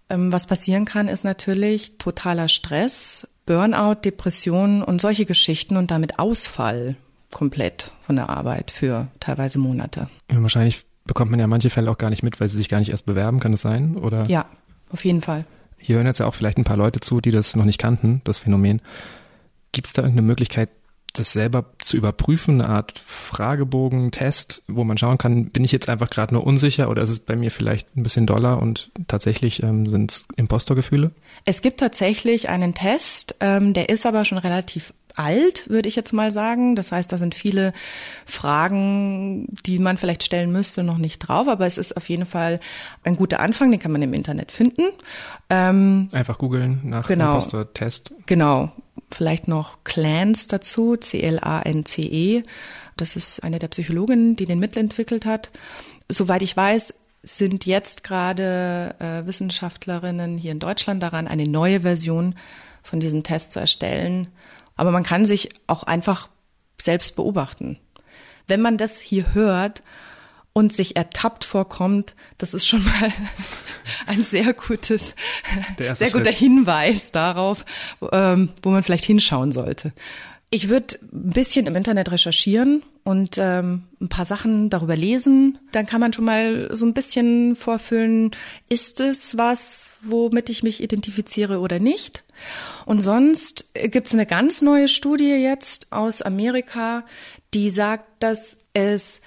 Ähm, 0.08 0.32
was 0.32 0.46
passieren 0.46 0.84
kann, 0.84 1.08
ist 1.08 1.24
natürlich 1.24 1.98
totaler 1.98 2.48
Stress, 2.48 3.26
Burnout, 3.46 3.96
Depressionen 4.04 4.82
und 4.82 5.00
solche 5.00 5.26
Geschichten 5.26 5.76
und 5.76 5.90
damit 5.90 6.18
Ausfall 6.18 6.96
komplett 7.30 7.90
von 8.06 8.16
der 8.16 8.28
Arbeit 8.30 8.70
für 8.70 9.08
teilweise 9.20 9.58
Monate. 9.58 10.08
Wahrscheinlich 10.28 10.84
bekommt 11.04 11.30
man 11.30 11.40
ja 11.40 11.46
manche 11.46 11.70
Fälle 11.70 11.90
auch 11.90 11.98
gar 11.98 12.10
nicht 12.10 12.22
mit, 12.22 12.40
weil 12.40 12.48
sie 12.48 12.56
sich 12.56 12.68
gar 12.68 12.78
nicht 12.78 12.90
erst 12.90 13.06
bewerben, 13.06 13.40
kann 13.40 13.52
es 13.52 13.60
sein? 13.60 13.96
Oder? 13.96 14.28
Ja, 14.28 14.46
auf 14.90 15.04
jeden 15.04 15.20
Fall. 15.20 15.44
Hier 15.76 15.96
hören 15.96 16.06
jetzt 16.06 16.20
ja 16.20 16.26
auch 16.26 16.34
vielleicht 16.34 16.56
ein 16.56 16.64
paar 16.64 16.78
Leute 16.78 17.00
zu, 17.00 17.20
die 17.20 17.30
das 17.30 17.56
noch 17.56 17.66
nicht 17.66 17.78
kannten, 17.78 18.22
das 18.24 18.38
Phänomen. 18.38 18.80
Gibt 19.72 19.88
es 19.88 19.92
da 19.92 20.02
irgendeine 20.02 20.26
Möglichkeit, 20.26 20.70
das 21.14 21.32
selber 21.32 21.66
zu 21.78 21.96
überprüfen, 21.96 22.60
eine 22.60 22.70
Art 22.70 22.98
Fragebogen, 22.98 24.10
Test, 24.10 24.62
wo 24.68 24.84
man 24.84 24.98
schauen 24.98 25.18
kann, 25.18 25.50
bin 25.50 25.64
ich 25.64 25.72
jetzt 25.72 25.88
einfach 25.88 26.10
gerade 26.10 26.34
nur 26.34 26.46
unsicher 26.46 26.90
oder 26.90 27.02
ist 27.02 27.10
es 27.10 27.20
bei 27.20 27.36
mir 27.36 27.50
vielleicht 27.50 27.96
ein 27.96 28.02
bisschen 28.02 28.26
doller 28.26 28.60
und 28.60 28.90
tatsächlich 29.08 29.62
ähm, 29.62 29.86
sind 29.86 30.10
es 30.10 30.26
Impostorgefühle? 30.36 31.12
Es 31.44 31.62
gibt 31.62 31.80
tatsächlich 31.80 32.48
einen 32.48 32.74
Test, 32.74 33.36
ähm, 33.40 33.72
der 33.72 33.88
ist 33.88 34.06
aber 34.06 34.24
schon 34.24 34.38
relativ 34.38 34.92
alt, 35.14 35.68
würde 35.68 35.88
ich 35.88 35.96
jetzt 35.96 36.12
mal 36.12 36.30
sagen. 36.30 36.76
Das 36.76 36.92
heißt, 36.92 37.10
da 37.12 37.18
sind 37.18 37.34
viele 37.34 37.72
Fragen, 38.24 39.46
die 39.66 39.78
man 39.78 39.98
vielleicht 39.98 40.22
stellen 40.22 40.52
müsste, 40.52 40.82
noch 40.82 40.98
nicht 40.98 41.18
drauf, 41.20 41.48
aber 41.48 41.66
es 41.66 41.78
ist 41.78 41.96
auf 41.96 42.08
jeden 42.08 42.26
Fall 42.26 42.60
ein 43.02 43.16
guter 43.16 43.40
Anfang, 43.40 43.70
den 43.70 43.80
kann 43.80 43.92
man 43.92 44.02
im 44.02 44.14
Internet 44.14 44.52
finden. 44.52 44.82
Ähm, 45.50 46.08
Einfach 46.12 46.38
googeln 46.38 46.80
nach 46.84 47.06
genau, 47.06 47.34
Impostor-Test. 47.34 48.12
Genau, 48.26 48.72
Vielleicht 49.10 49.48
noch 49.48 49.84
Clans 49.84 50.48
dazu, 50.48 50.96
C-L-A-N-C-E. 50.96 52.42
Das 52.96 53.16
ist 53.16 53.42
eine 53.42 53.58
der 53.58 53.68
Psychologinnen, 53.68 54.36
die 54.36 54.46
den 54.46 54.58
Mittel 54.58 54.80
entwickelt 54.80 55.26
hat. 55.26 55.50
Soweit 56.08 56.42
ich 56.42 56.56
weiß, 56.56 56.94
sind 57.22 57.64
jetzt 57.64 58.04
gerade 58.04 58.94
äh, 58.98 59.26
Wissenschaftlerinnen 59.26 60.36
hier 60.36 60.52
in 60.52 60.58
Deutschland 60.58 61.02
daran, 61.02 61.26
eine 61.26 61.48
neue 61.48 61.80
Version 61.80 62.34
von 62.82 63.00
diesem 63.00 63.22
Test 63.22 63.52
zu 63.52 63.60
erstellen. 63.60 64.28
Aber 64.76 64.90
man 64.90 65.02
kann 65.02 65.26
sich 65.26 65.50
auch 65.66 65.84
einfach 65.84 66.28
selbst 66.80 67.16
beobachten. 67.16 67.78
Wenn 68.46 68.60
man 68.60 68.76
das 68.76 68.98
hier 69.00 69.34
hört 69.34 69.82
und 70.52 70.72
sich 70.72 70.96
ertappt 70.96 71.44
vorkommt, 71.44 72.14
das 72.38 72.54
ist 72.54 72.66
schon 72.66 72.84
mal 72.84 73.12
ein 74.06 74.22
sehr 74.22 74.52
gutes, 74.52 75.14
sehr 75.78 75.94
Schritt. 75.94 76.12
guter 76.12 76.30
Hinweis 76.30 77.10
darauf, 77.10 77.64
ähm, 78.12 78.50
wo 78.62 78.70
man 78.70 78.82
vielleicht 78.82 79.04
hinschauen 79.04 79.52
sollte. 79.52 79.92
Ich 80.54 80.68
würde 80.68 81.00
ein 81.12 81.30
bisschen 81.30 81.66
im 81.66 81.74
Internet 81.74 82.12
recherchieren 82.12 82.84
und 83.02 83.38
ähm, 83.38 83.82
ein 84.00 84.08
paar 84.08 84.24
Sachen 84.24 84.70
darüber 84.70 84.94
lesen. 84.94 85.58
Dann 85.72 85.84
kann 85.84 86.00
man 86.00 86.12
schon 86.12 86.26
mal 86.26 86.68
so 86.70 86.86
ein 86.86 86.94
bisschen 86.94 87.56
vorfüllen, 87.56 88.30
ist 88.68 89.00
es 89.00 89.36
was, 89.36 89.94
womit 90.00 90.50
ich 90.50 90.62
mich 90.62 90.80
identifiziere 90.80 91.58
oder 91.58 91.80
nicht. 91.80 92.22
Und 92.86 93.02
sonst 93.02 93.68
gibt 93.74 94.06
es 94.06 94.12
eine 94.12 94.26
ganz 94.26 94.62
neue 94.62 94.86
Studie 94.86 95.32
jetzt 95.32 95.90
aus 95.90 96.22
Amerika, 96.22 97.04
die 97.52 97.68
sagt, 97.68 98.22
dass 98.22 98.56
es 98.74 99.22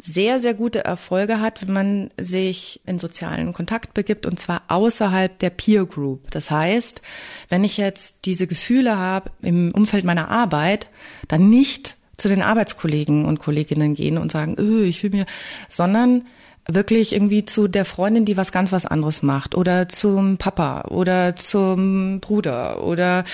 sehr, 0.00 0.40
sehr 0.40 0.54
gute 0.54 0.84
Erfolge 0.84 1.40
hat, 1.40 1.66
wenn 1.66 1.74
man 1.74 2.10
sich 2.18 2.80
in 2.86 2.98
sozialen 2.98 3.52
Kontakt 3.52 3.92
begibt 3.92 4.24
und 4.24 4.40
zwar 4.40 4.62
außerhalb 4.68 5.38
der 5.38 5.50
Peer 5.50 5.84
Group. 5.84 6.30
Das 6.30 6.50
heißt, 6.50 7.02
wenn 7.50 7.64
ich 7.64 7.76
jetzt 7.76 8.24
diese 8.24 8.46
Gefühle 8.46 8.96
habe 8.96 9.30
im 9.42 9.72
Umfeld 9.72 10.04
meiner 10.04 10.30
Arbeit, 10.30 10.88
dann 11.28 11.50
nicht 11.50 11.96
zu 12.16 12.28
den 12.28 12.42
Arbeitskollegen 12.42 13.26
und 13.26 13.40
Kolleginnen 13.40 13.94
gehen 13.94 14.16
und 14.16 14.32
sagen, 14.32 14.56
öh, 14.58 14.84
ich 14.84 15.02
will 15.02 15.10
mir, 15.10 15.26
sondern 15.68 16.26
wirklich 16.66 17.12
irgendwie 17.12 17.44
zu 17.44 17.68
der 17.68 17.84
Freundin, 17.84 18.24
die 18.24 18.36
was 18.36 18.52
ganz 18.52 18.72
was 18.72 18.86
anderes 18.86 19.22
macht 19.22 19.54
oder 19.54 19.88
zum 19.88 20.38
Papa 20.38 20.82
oder 20.88 21.36
zum 21.36 22.20
Bruder 22.20 22.82
oder 22.84 23.24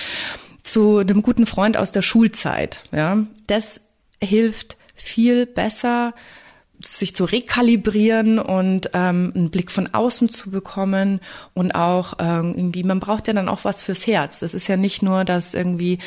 zu 0.63 0.97
einem 0.97 1.21
guten 1.21 1.45
Freund 1.45 1.77
aus 1.77 1.91
der 1.91 2.01
Schulzeit. 2.01 2.83
Ja, 2.91 3.25
das 3.47 3.79
hilft 4.21 4.75
viel 4.95 5.45
besser 5.45 6.13
sich 6.83 7.15
zu 7.15 7.25
rekalibrieren 7.25 8.39
und 8.39 8.91
ähm, 8.93 9.31
einen 9.35 9.49
Blick 9.49 9.71
von 9.71 9.93
außen 9.93 10.29
zu 10.29 10.51
bekommen 10.51 11.21
und 11.53 11.73
auch 11.73 12.13
ähm, 12.19 12.53
irgendwie, 12.55 12.83
man 12.83 12.99
braucht 12.99 13.27
ja 13.27 13.33
dann 13.33 13.49
auch 13.49 13.65
was 13.65 13.81
fürs 13.81 14.05
Herz. 14.05 14.39
Das 14.39 14.53
ist 14.53 14.67
ja 14.67 14.77
nicht 14.77 15.01
nur, 15.01 15.25
dass 15.25 15.53
irgendwie 15.53 15.99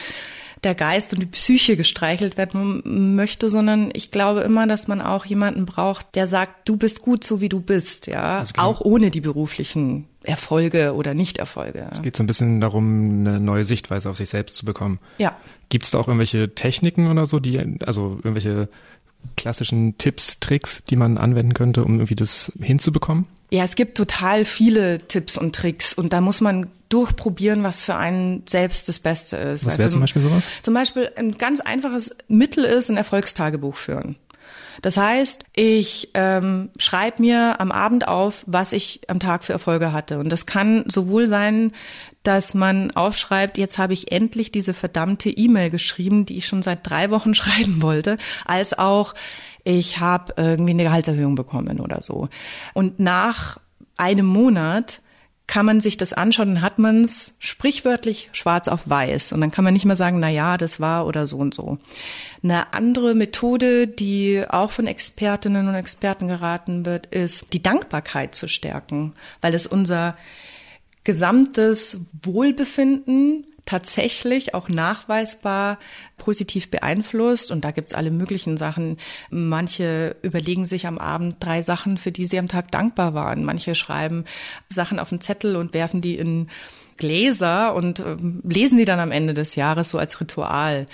der 0.62 0.74
Geist 0.74 1.12
und 1.12 1.20
die 1.20 1.26
Psyche 1.26 1.76
gestreichelt 1.76 2.36
werden 2.36 3.14
möchte, 3.16 3.48
sondern 3.48 3.90
ich 3.94 4.10
glaube 4.10 4.40
immer, 4.40 4.66
dass 4.66 4.88
man 4.88 5.00
auch 5.00 5.24
jemanden 5.24 5.64
braucht, 5.64 6.14
der 6.14 6.26
sagt, 6.26 6.68
du 6.68 6.76
bist 6.76 7.02
gut 7.02 7.24
so 7.24 7.40
wie 7.40 7.48
du 7.48 7.60
bist, 7.60 8.06
ja, 8.06 8.42
auch 8.58 8.80
ohne 8.80 9.10
die 9.10 9.22
beruflichen 9.22 10.06
Erfolge 10.22 10.94
oder 10.94 11.14
Nichterfolge. 11.14 11.88
Es 11.90 12.02
geht 12.02 12.14
so 12.14 12.22
ein 12.22 12.26
bisschen 12.26 12.60
darum, 12.60 13.20
eine 13.20 13.40
neue 13.40 13.64
Sichtweise 13.64 14.10
auf 14.10 14.18
sich 14.18 14.28
selbst 14.28 14.56
zu 14.56 14.66
bekommen. 14.66 14.98
Ja. 15.16 15.34
Gibt 15.70 15.86
es 15.86 15.92
da 15.92 15.98
auch 15.98 16.08
irgendwelche 16.08 16.54
Techniken 16.54 17.10
oder 17.10 17.24
so, 17.24 17.40
die, 17.40 17.58
also 17.86 18.18
irgendwelche 18.22 18.68
klassischen 19.36 19.96
Tipps, 19.98 20.40
Tricks, 20.40 20.84
die 20.84 20.96
man 20.96 21.18
anwenden 21.18 21.54
könnte, 21.54 21.84
um 21.84 21.94
irgendwie 21.94 22.16
das 22.16 22.52
hinzubekommen? 22.60 23.26
Ja, 23.50 23.64
es 23.64 23.74
gibt 23.74 23.96
total 23.96 24.44
viele 24.44 25.00
Tipps 25.08 25.36
und 25.36 25.54
Tricks 25.54 25.92
und 25.92 26.12
da 26.12 26.20
muss 26.20 26.40
man 26.40 26.68
durchprobieren, 26.88 27.62
was 27.62 27.84
für 27.84 27.96
einen 27.96 28.44
selbst 28.48 28.88
das 28.88 28.98
Beste 28.98 29.36
ist. 29.36 29.64
Was 29.64 29.78
wäre 29.78 29.88
zum 29.88 30.00
Beispiel 30.00 30.22
sowas? 30.22 30.50
Zum 30.62 30.74
Beispiel 30.74 31.10
ein 31.16 31.38
ganz 31.38 31.60
einfaches 31.60 32.14
Mittel 32.28 32.64
ist 32.64 32.90
ein 32.90 32.96
Erfolgstagebuch 32.96 33.76
führen. 33.76 34.16
Das 34.82 34.96
heißt, 34.96 35.44
ich 35.54 36.10
ähm, 36.14 36.70
schreibe 36.78 37.22
mir 37.22 37.60
am 37.60 37.70
Abend 37.70 38.08
auf, 38.08 38.44
was 38.46 38.72
ich 38.72 39.02
am 39.08 39.20
Tag 39.20 39.44
für 39.44 39.52
Erfolge 39.52 39.92
hatte. 39.92 40.18
Und 40.18 40.30
das 40.30 40.46
kann 40.46 40.84
sowohl 40.88 41.26
sein, 41.26 41.72
dass 42.22 42.54
man 42.54 42.90
aufschreibt, 42.90 43.58
jetzt 43.58 43.78
habe 43.78 43.92
ich 43.92 44.12
endlich 44.12 44.52
diese 44.52 44.74
verdammte 44.74 45.30
E-Mail 45.30 45.70
geschrieben, 45.70 46.26
die 46.26 46.36
ich 46.36 46.46
schon 46.46 46.62
seit 46.62 46.88
drei 46.88 47.10
Wochen 47.10 47.34
schreiben 47.34 47.82
wollte, 47.82 48.18
als 48.44 48.78
auch 48.78 49.14
ich 49.64 50.00
habe 50.00 50.34
irgendwie 50.36 50.70
eine 50.70 50.84
Gehaltserhöhung 50.84 51.34
bekommen 51.34 51.80
oder 51.80 52.02
so. 52.02 52.28
Und 52.72 52.98
nach 52.98 53.58
einem 53.96 54.26
Monat 54.26 55.00
kann 55.50 55.66
man 55.66 55.80
sich 55.80 55.96
das 55.96 56.12
anschauen, 56.12 56.54
dann 56.54 56.62
hat 56.62 56.78
man 56.78 57.02
es 57.02 57.34
sprichwörtlich 57.40 58.30
schwarz 58.32 58.68
auf 58.68 58.88
weiß. 58.88 59.32
Und 59.32 59.40
dann 59.40 59.50
kann 59.50 59.64
man 59.64 59.74
nicht 59.74 59.84
mehr 59.84 59.96
sagen, 59.96 60.20
na 60.20 60.28
ja, 60.28 60.56
das 60.56 60.78
war 60.78 61.08
oder 61.08 61.26
so 61.26 61.38
und 61.38 61.54
so. 61.54 61.78
Eine 62.44 62.72
andere 62.72 63.16
Methode, 63.16 63.88
die 63.88 64.44
auch 64.48 64.70
von 64.70 64.86
Expertinnen 64.86 65.66
und 65.66 65.74
Experten 65.74 66.28
geraten 66.28 66.86
wird, 66.86 67.06
ist, 67.06 67.52
die 67.52 67.62
Dankbarkeit 67.62 68.36
zu 68.36 68.48
stärken, 68.48 69.14
weil 69.40 69.52
es 69.52 69.66
unser 69.66 70.16
gesamtes 71.04 72.06
Wohlbefinden 72.22 73.46
tatsächlich 73.66 74.54
auch 74.54 74.68
nachweisbar 74.68 75.78
positiv 76.16 76.70
beeinflusst. 76.70 77.50
Und 77.52 77.64
da 77.64 77.70
gibt's 77.70 77.94
alle 77.94 78.10
möglichen 78.10 78.56
Sachen. 78.56 78.96
Manche 79.30 80.16
überlegen 80.22 80.64
sich 80.64 80.86
am 80.86 80.98
Abend 80.98 81.36
drei 81.38 81.62
Sachen, 81.62 81.96
für 81.96 82.10
die 82.10 82.26
sie 82.26 82.38
am 82.38 82.48
Tag 82.48 82.72
dankbar 82.72 83.14
waren. 83.14 83.44
Manche 83.44 83.74
schreiben 83.74 84.24
Sachen 84.68 84.98
auf 84.98 85.12
einen 85.12 85.20
Zettel 85.20 85.56
und 85.56 85.72
werfen 85.72 86.00
die 86.00 86.16
in 86.16 86.48
Gläser 86.96 87.74
und 87.74 88.00
äh, 88.00 88.16
lesen 88.42 88.76
die 88.76 88.84
dann 88.84 89.00
am 89.00 89.12
Ende 89.12 89.34
des 89.34 89.54
Jahres 89.54 89.90
so 89.90 89.98
als 89.98 90.20
Ritual. 90.20 90.86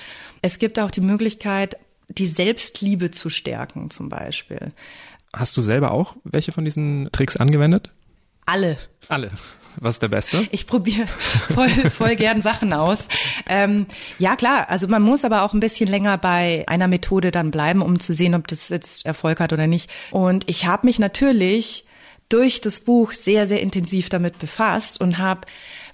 Es 0.42 0.58
gibt 0.58 0.78
auch 0.78 0.90
die 0.90 1.00
Möglichkeit, 1.00 1.76
die 2.08 2.26
Selbstliebe 2.26 3.10
zu 3.10 3.30
stärken 3.30 3.90
zum 3.90 4.08
Beispiel. 4.08 4.72
Hast 5.32 5.56
du 5.56 5.60
selber 5.60 5.90
auch 5.90 6.14
welche 6.24 6.52
von 6.52 6.64
diesen 6.64 7.08
Tricks 7.10 7.36
angewendet? 7.36 7.90
Alle. 8.44 8.78
Alle. 9.08 9.32
Was 9.80 9.96
ist 9.96 10.02
der 10.02 10.08
beste? 10.08 10.46
Ich 10.50 10.66
probiere 10.66 11.06
voll, 11.54 11.68
voll 11.90 12.16
gern 12.16 12.40
Sachen 12.40 12.72
aus. 12.72 13.08
Ähm, 13.48 13.86
ja, 14.18 14.36
klar. 14.36 14.68
Also 14.68 14.88
man 14.88 15.02
muss 15.02 15.24
aber 15.24 15.42
auch 15.42 15.54
ein 15.54 15.60
bisschen 15.60 15.88
länger 15.88 16.18
bei 16.18 16.64
einer 16.66 16.88
Methode 16.88 17.30
dann 17.30 17.50
bleiben, 17.50 17.82
um 17.82 18.00
zu 18.00 18.12
sehen, 18.12 18.34
ob 18.34 18.48
das 18.48 18.68
jetzt 18.68 19.06
Erfolg 19.06 19.40
hat 19.40 19.52
oder 19.52 19.66
nicht. 19.66 19.90
Und 20.10 20.48
ich 20.48 20.66
habe 20.66 20.86
mich 20.86 20.98
natürlich 20.98 21.84
durch 22.28 22.60
das 22.60 22.80
Buch 22.80 23.12
sehr, 23.12 23.46
sehr 23.46 23.60
intensiv 23.60 24.08
damit 24.08 24.38
befasst 24.38 25.00
und 25.00 25.18
habe 25.18 25.42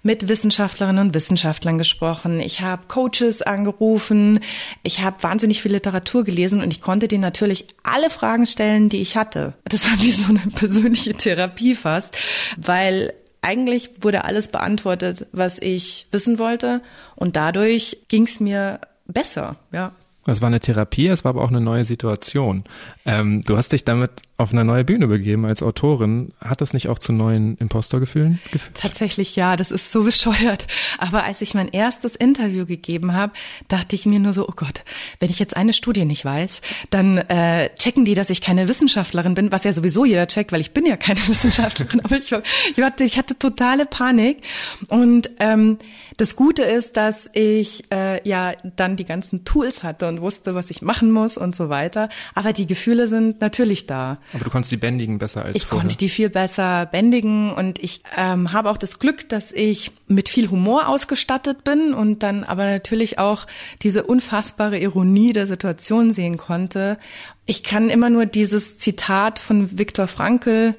mit 0.03 0.29
Wissenschaftlerinnen 0.29 1.07
und 1.07 1.14
Wissenschaftlern 1.14 1.79
gesprochen. 1.79 2.40
Ich 2.40 2.61
habe 2.61 2.83
Coaches 2.88 3.42
angerufen. 3.42 4.40
Ich 4.83 5.01
habe 5.01 5.23
wahnsinnig 5.23 5.62
viel 5.62 5.73
Literatur 5.73 6.25
gelesen 6.25 6.61
und 6.61 6.73
ich 6.73 6.81
konnte 6.81 7.07
denen 7.07 7.21
natürlich 7.21 7.66
alle 7.83 8.11
Fragen 8.11 8.47
stellen, 8.47 8.88
die 8.88 9.01
ich 9.01 9.16
hatte. 9.16 9.55
Das 9.64 9.88
war 9.88 10.01
wie 10.01 10.11
so 10.11 10.29
eine 10.29 10.40
persönliche 10.55 11.14
Therapie 11.14 11.77
fast, 11.77 12.16
weil 12.57 13.12
eigentlich 13.43 13.91
wurde 14.01 14.25
alles 14.25 14.49
beantwortet, 14.49 15.27
was 15.33 15.59
ich 15.59 16.07
wissen 16.11 16.39
wollte. 16.39 16.81
Und 17.17 17.37
dadurch 17.37 17.99
ging 18.09 18.25
es 18.25 18.41
mir 18.41 18.81
besser, 19.07 19.57
ja. 19.73 19.93
Es 20.25 20.41
war 20.41 20.47
eine 20.47 20.61
Therapie, 20.61 21.09
es 21.09 21.25
war 21.25 21.31
aber 21.31 21.43
auch 21.43 21.49
eine 21.49 21.61
neue 21.61 21.85
Situation. 21.85 22.63
Ähm, 23.05 23.41
du 23.43 23.57
hast 23.57 23.73
dich 23.73 23.85
damit 23.85 24.11
auf 24.37 24.53
eine 24.53 24.65
neue 24.65 24.85
Bühne 24.85 25.09
begeben 25.09 25.45
als 25.45 25.63
Autorin. 25.63 26.33
Hat 26.41 26.61
das 26.61 26.73
nicht 26.73 26.89
auch 26.89 26.99
zu 26.99 27.13
neuen 27.13 27.57
Impostorgefühlen 27.57 28.41
geführt? 28.53 28.77
Tatsächlich 28.81 29.35
ja, 29.35 29.57
das 29.57 29.73
ist 29.73 29.91
so 29.91 30.03
bescheuert. 30.05 30.67
Aber 30.99 31.25
als 31.25 31.41
ich 31.41 31.55
mein 31.55 31.69
erstes 31.69 32.15
Interview 32.15 32.67
gegeben 32.67 33.15
habe, 33.15 33.33
dachte 33.67 33.97
ich 33.97 34.07
mir 34.07 34.21
nur 34.21 34.33
so, 34.33 34.49
oh 34.49 34.53
Gott, 34.55 34.85
wenn 35.19 35.31
ich 35.31 35.41
jetzt 35.41 35.57
eine 35.57 35.73
Studie 35.73 36.05
nicht 36.05 36.25
weiß, 36.25 36.61
dann 36.91 37.19
äh, 37.19 37.75
checken 37.75 38.05
die, 38.05 38.15
dass 38.15 38.31
ich 38.31 38.41
keine 38.41 38.69
Wissenschaftlerin 38.69 39.35
bin, 39.35 39.51
was 39.51 39.65
ja 39.65 39.73
sowieso 39.73 40.05
jeder 40.05 40.29
checkt, 40.29 40.53
weil 40.53 40.61
ich 40.61 40.73
bin 40.73 40.87
ja 40.87 40.97
keine 40.97 41.21
Wissenschaftlerin. 41.27 42.01
Aber 42.05 42.17
ich, 42.17 42.31
ich, 42.31 42.83
hatte, 42.83 43.03
ich 43.03 43.19
hatte 43.19 43.37
totale 43.39 43.87
Panik. 43.87 44.43
Und 44.89 45.31
ähm, 45.41 45.79
das 46.17 46.37
Gute 46.37 46.63
ist, 46.63 46.97
dass 46.97 47.29
ich 47.33 47.85
äh, 47.93 48.27
ja 48.29 48.53
dann 48.77 48.97
die 48.97 49.05
ganzen 49.05 49.45
Tools 49.45 49.83
hatte 49.83 50.12
und 50.12 50.20
wusste, 50.20 50.55
was 50.55 50.70
ich 50.70 50.83
machen 50.83 51.11
muss 51.11 51.37
und 51.37 51.55
so 51.57 51.68
weiter. 51.68 52.09
Aber 52.35 52.53
die 52.53 52.66
Gefühle 52.66 53.07
sind 53.07 53.40
natürlich 53.40 53.87
da. 53.87 54.18
Aber 54.33 54.44
du 54.44 54.51
konntest 54.51 54.72
die 54.72 54.77
bändigen 54.77 55.18
besser 55.18 55.44
als 55.44 55.57
ich 55.57 55.66
vorher. 55.66 55.83
konnte 55.83 55.96
die 55.96 56.09
viel 56.09 56.31
besser 56.31 56.87
bändigen 56.87 57.53
und 57.53 57.79
ich 57.79 58.03
ähm, 58.16 58.53
habe 58.53 58.70
auch 58.70 58.77
das 58.77 58.98
Glück, 58.98 59.29
dass 59.29 59.53
ich 59.53 59.92
mit 60.07 60.29
viel 60.29 60.51
Humor 60.51 60.88
ausgestattet 60.88 61.64
bin 61.64 61.94
und 61.94 62.22
dann 62.22 62.44
aber 62.44 62.64
natürlich 62.64 63.18
auch 63.18 63.46
diese 63.83 64.05
unfassbare 64.05 64.79
Ironie 64.79 65.33
der 65.33 65.46
Situation 65.46 66.12
sehen 66.12 66.37
konnte. 66.37 66.98
Ich 67.46 67.62
kann 67.62 67.90
immer 67.90 68.11
nur 68.11 68.27
dieses 68.27 68.79
Zitat 68.79 69.38
von 69.38 69.79
Viktor 69.79 70.07
Frankl, 70.07 70.75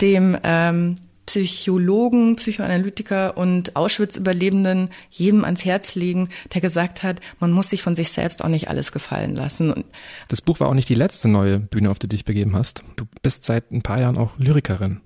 dem 0.00 0.36
ähm, 0.42 0.96
Psychologen, 1.28 2.36
Psychoanalytiker 2.36 3.36
und 3.36 3.76
Auschwitz-Überlebenden 3.76 4.88
jedem 5.10 5.44
ans 5.44 5.62
Herz 5.62 5.94
legen, 5.94 6.30
der 6.54 6.62
gesagt 6.62 7.02
hat, 7.02 7.20
man 7.38 7.52
muss 7.52 7.68
sich 7.68 7.82
von 7.82 7.94
sich 7.94 8.08
selbst 8.08 8.42
auch 8.42 8.48
nicht 8.48 8.68
alles 8.68 8.92
gefallen 8.92 9.34
lassen. 9.34 9.70
Und 9.70 9.84
das 10.28 10.40
Buch 10.40 10.58
war 10.58 10.68
auch 10.68 10.74
nicht 10.74 10.88
die 10.88 10.94
letzte 10.94 11.28
neue 11.28 11.58
Bühne, 11.58 11.90
auf 11.90 11.98
die 11.98 12.08
du 12.08 12.16
dich 12.16 12.24
begeben 12.24 12.56
hast. 12.56 12.82
Du 12.96 13.04
bist 13.20 13.44
seit 13.44 13.70
ein 13.70 13.82
paar 13.82 14.00
Jahren 14.00 14.16
auch 14.16 14.38
Lyrikerin. 14.38 15.02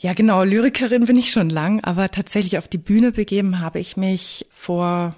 Ja, 0.00 0.12
genau, 0.12 0.42
Lyrikerin 0.42 1.06
bin 1.06 1.16
ich 1.16 1.30
schon 1.30 1.50
lang, 1.50 1.84
aber 1.84 2.10
tatsächlich 2.10 2.58
auf 2.58 2.66
die 2.66 2.76
Bühne 2.76 3.12
begeben 3.12 3.60
habe 3.60 3.78
ich 3.78 3.96
mich 3.96 4.46
vor 4.50 5.14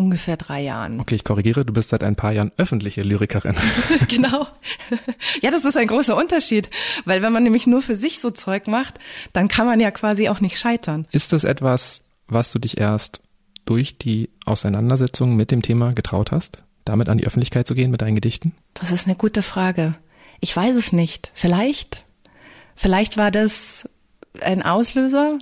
ungefähr 0.00 0.38
drei 0.38 0.62
Jahren. 0.62 0.98
Okay, 0.98 1.14
ich 1.14 1.24
korrigiere, 1.24 1.64
du 1.64 1.72
bist 1.72 1.90
seit 1.90 2.02
ein 2.02 2.16
paar 2.16 2.32
Jahren 2.32 2.52
öffentliche 2.56 3.02
Lyrikerin. 3.02 3.54
genau. 4.08 4.46
Ja, 5.42 5.50
das 5.50 5.64
ist 5.64 5.76
ein 5.76 5.86
großer 5.86 6.16
Unterschied, 6.16 6.70
weil 7.04 7.20
wenn 7.20 7.32
man 7.32 7.42
nämlich 7.42 7.66
nur 7.66 7.82
für 7.82 7.96
sich 7.96 8.20
so 8.20 8.30
Zeug 8.30 8.66
macht, 8.66 8.98
dann 9.34 9.48
kann 9.48 9.66
man 9.66 9.78
ja 9.78 9.90
quasi 9.90 10.30
auch 10.30 10.40
nicht 10.40 10.58
scheitern. 10.58 11.06
Ist 11.12 11.34
das 11.34 11.44
etwas, 11.44 12.02
was 12.28 12.50
du 12.50 12.58
dich 12.58 12.78
erst 12.78 13.20
durch 13.66 13.98
die 13.98 14.30
Auseinandersetzung 14.46 15.36
mit 15.36 15.50
dem 15.50 15.60
Thema 15.60 15.92
getraut 15.92 16.32
hast, 16.32 16.62
damit 16.84 17.08
an 17.10 17.18
die 17.18 17.26
Öffentlichkeit 17.26 17.66
zu 17.66 17.74
gehen 17.74 17.90
mit 17.90 18.00
deinen 18.00 18.14
Gedichten? 18.14 18.52
Das 18.74 18.90
ist 18.90 19.06
eine 19.06 19.16
gute 19.16 19.42
Frage. 19.42 19.94
Ich 20.40 20.56
weiß 20.56 20.76
es 20.76 20.92
nicht. 20.92 21.30
Vielleicht. 21.34 22.04
Vielleicht 22.74 23.18
war 23.18 23.30
das 23.30 23.86
ein 24.40 24.62
Auslöser. 24.62 25.38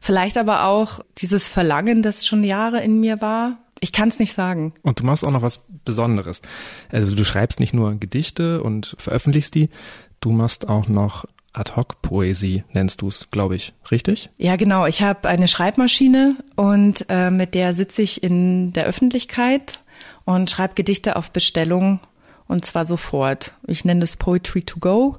Vielleicht 0.00 0.36
aber 0.36 0.64
auch 0.64 1.00
dieses 1.18 1.48
Verlangen, 1.48 2.02
das 2.02 2.26
schon 2.26 2.44
Jahre 2.44 2.82
in 2.82 3.00
mir 3.00 3.20
war, 3.20 3.58
ich 3.84 3.92
kann 3.92 4.08
es 4.08 4.18
nicht 4.18 4.32
sagen. 4.32 4.72
Und 4.80 5.00
du 5.00 5.04
machst 5.04 5.24
auch 5.24 5.30
noch 5.30 5.42
was 5.42 5.62
Besonderes. 5.84 6.40
Also 6.90 7.14
du 7.14 7.22
schreibst 7.22 7.60
nicht 7.60 7.74
nur 7.74 7.94
Gedichte 7.96 8.62
und 8.62 8.96
veröffentlichst 8.98 9.54
die, 9.54 9.68
du 10.20 10.32
machst 10.32 10.70
auch 10.70 10.88
noch 10.88 11.26
Ad-hoc-Poesie, 11.52 12.64
nennst 12.72 13.02
du 13.02 13.08
es, 13.08 13.28
glaube 13.30 13.56
ich. 13.56 13.74
Richtig? 13.90 14.30
Ja, 14.38 14.56
genau. 14.56 14.86
Ich 14.86 15.02
habe 15.02 15.28
eine 15.28 15.48
Schreibmaschine 15.48 16.38
und 16.56 17.04
äh, 17.10 17.30
mit 17.30 17.54
der 17.54 17.74
sitze 17.74 18.00
ich 18.00 18.22
in 18.22 18.72
der 18.72 18.86
Öffentlichkeit 18.86 19.80
und 20.24 20.48
schreibe 20.48 20.72
Gedichte 20.74 21.16
auf 21.16 21.30
Bestellung 21.30 22.00
und 22.48 22.64
zwar 22.64 22.86
sofort. 22.86 23.52
Ich 23.66 23.84
nenne 23.84 24.00
das 24.00 24.16
Poetry 24.16 24.62
to 24.62 24.80
Go 24.80 25.18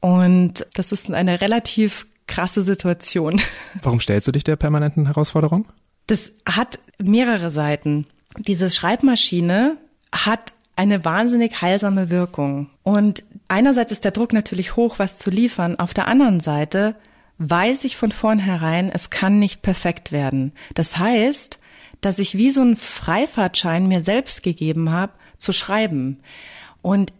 und 0.00 0.66
das 0.74 0.90
ist 0.90 1.12
eine 1.12 1.40
relativ 1.40 2.08
krasse 2.26 2.62
Situation. 2.62 3.40
Warum 3.82 4.00
stellst 4.00 4.26
du 4.26 4.32
dich 4.32 4.42
der 4.42 4.56
permanenten 4.56 5.06
Herausforderung? 5.06 5.66
Das 6.06 6.32
hat 6.46 6.78
mehrere 6.98 7.50
Seiten. 7.50 8.06
Diese 8.38 8.70
Schreibmaschine 8.70 9.76
hat 10.12 10.52
eine 10.76 11.04
wahnsinnig 11.04 11.62
heilsame 11.62 12.10
Wirkung. 12.10 12.68
Und 12.82 13.22
einerseits 13.48 13.92
ist 13.92 14.04
der 14.04 14.10
Druck 14.10 14.32
natürlich 14.32 14.76
hoch, 14.76 14.98
was 14.98 15.18
zu 15.18 15.30
liefern. 15.30 15.78
Auf 15.78 15.94
der 15.94 16.08
anderen 16.08 16.40
Seite 16.40 16.96
weiß 17.38 17.84
ich 17.84 17.96
von 17.96 18.12
vornherein, 18.12 18.90
es 18.90 19.10
kann 19.10 19.38
nicht 19.38 19.62
perfekt 19.62 20.12
werden. 20.12 20.52
Das 20.74 20.98
heißt, 20.98 21.58
dass 22.00 22.18
ich 22.18 22.36
wie 22.36 22.50
so 22.50 22.60
einen 22.60 22.76
Freifahrtschein 22.76 23.88
mir 23.88 24.02
selbst 24.02 24.42
gegeben 24.42 24.90
habe, 24.90 25.12
zu 25.38 25.52
schreiben. 25.52 26.20
Und 26.82 27.12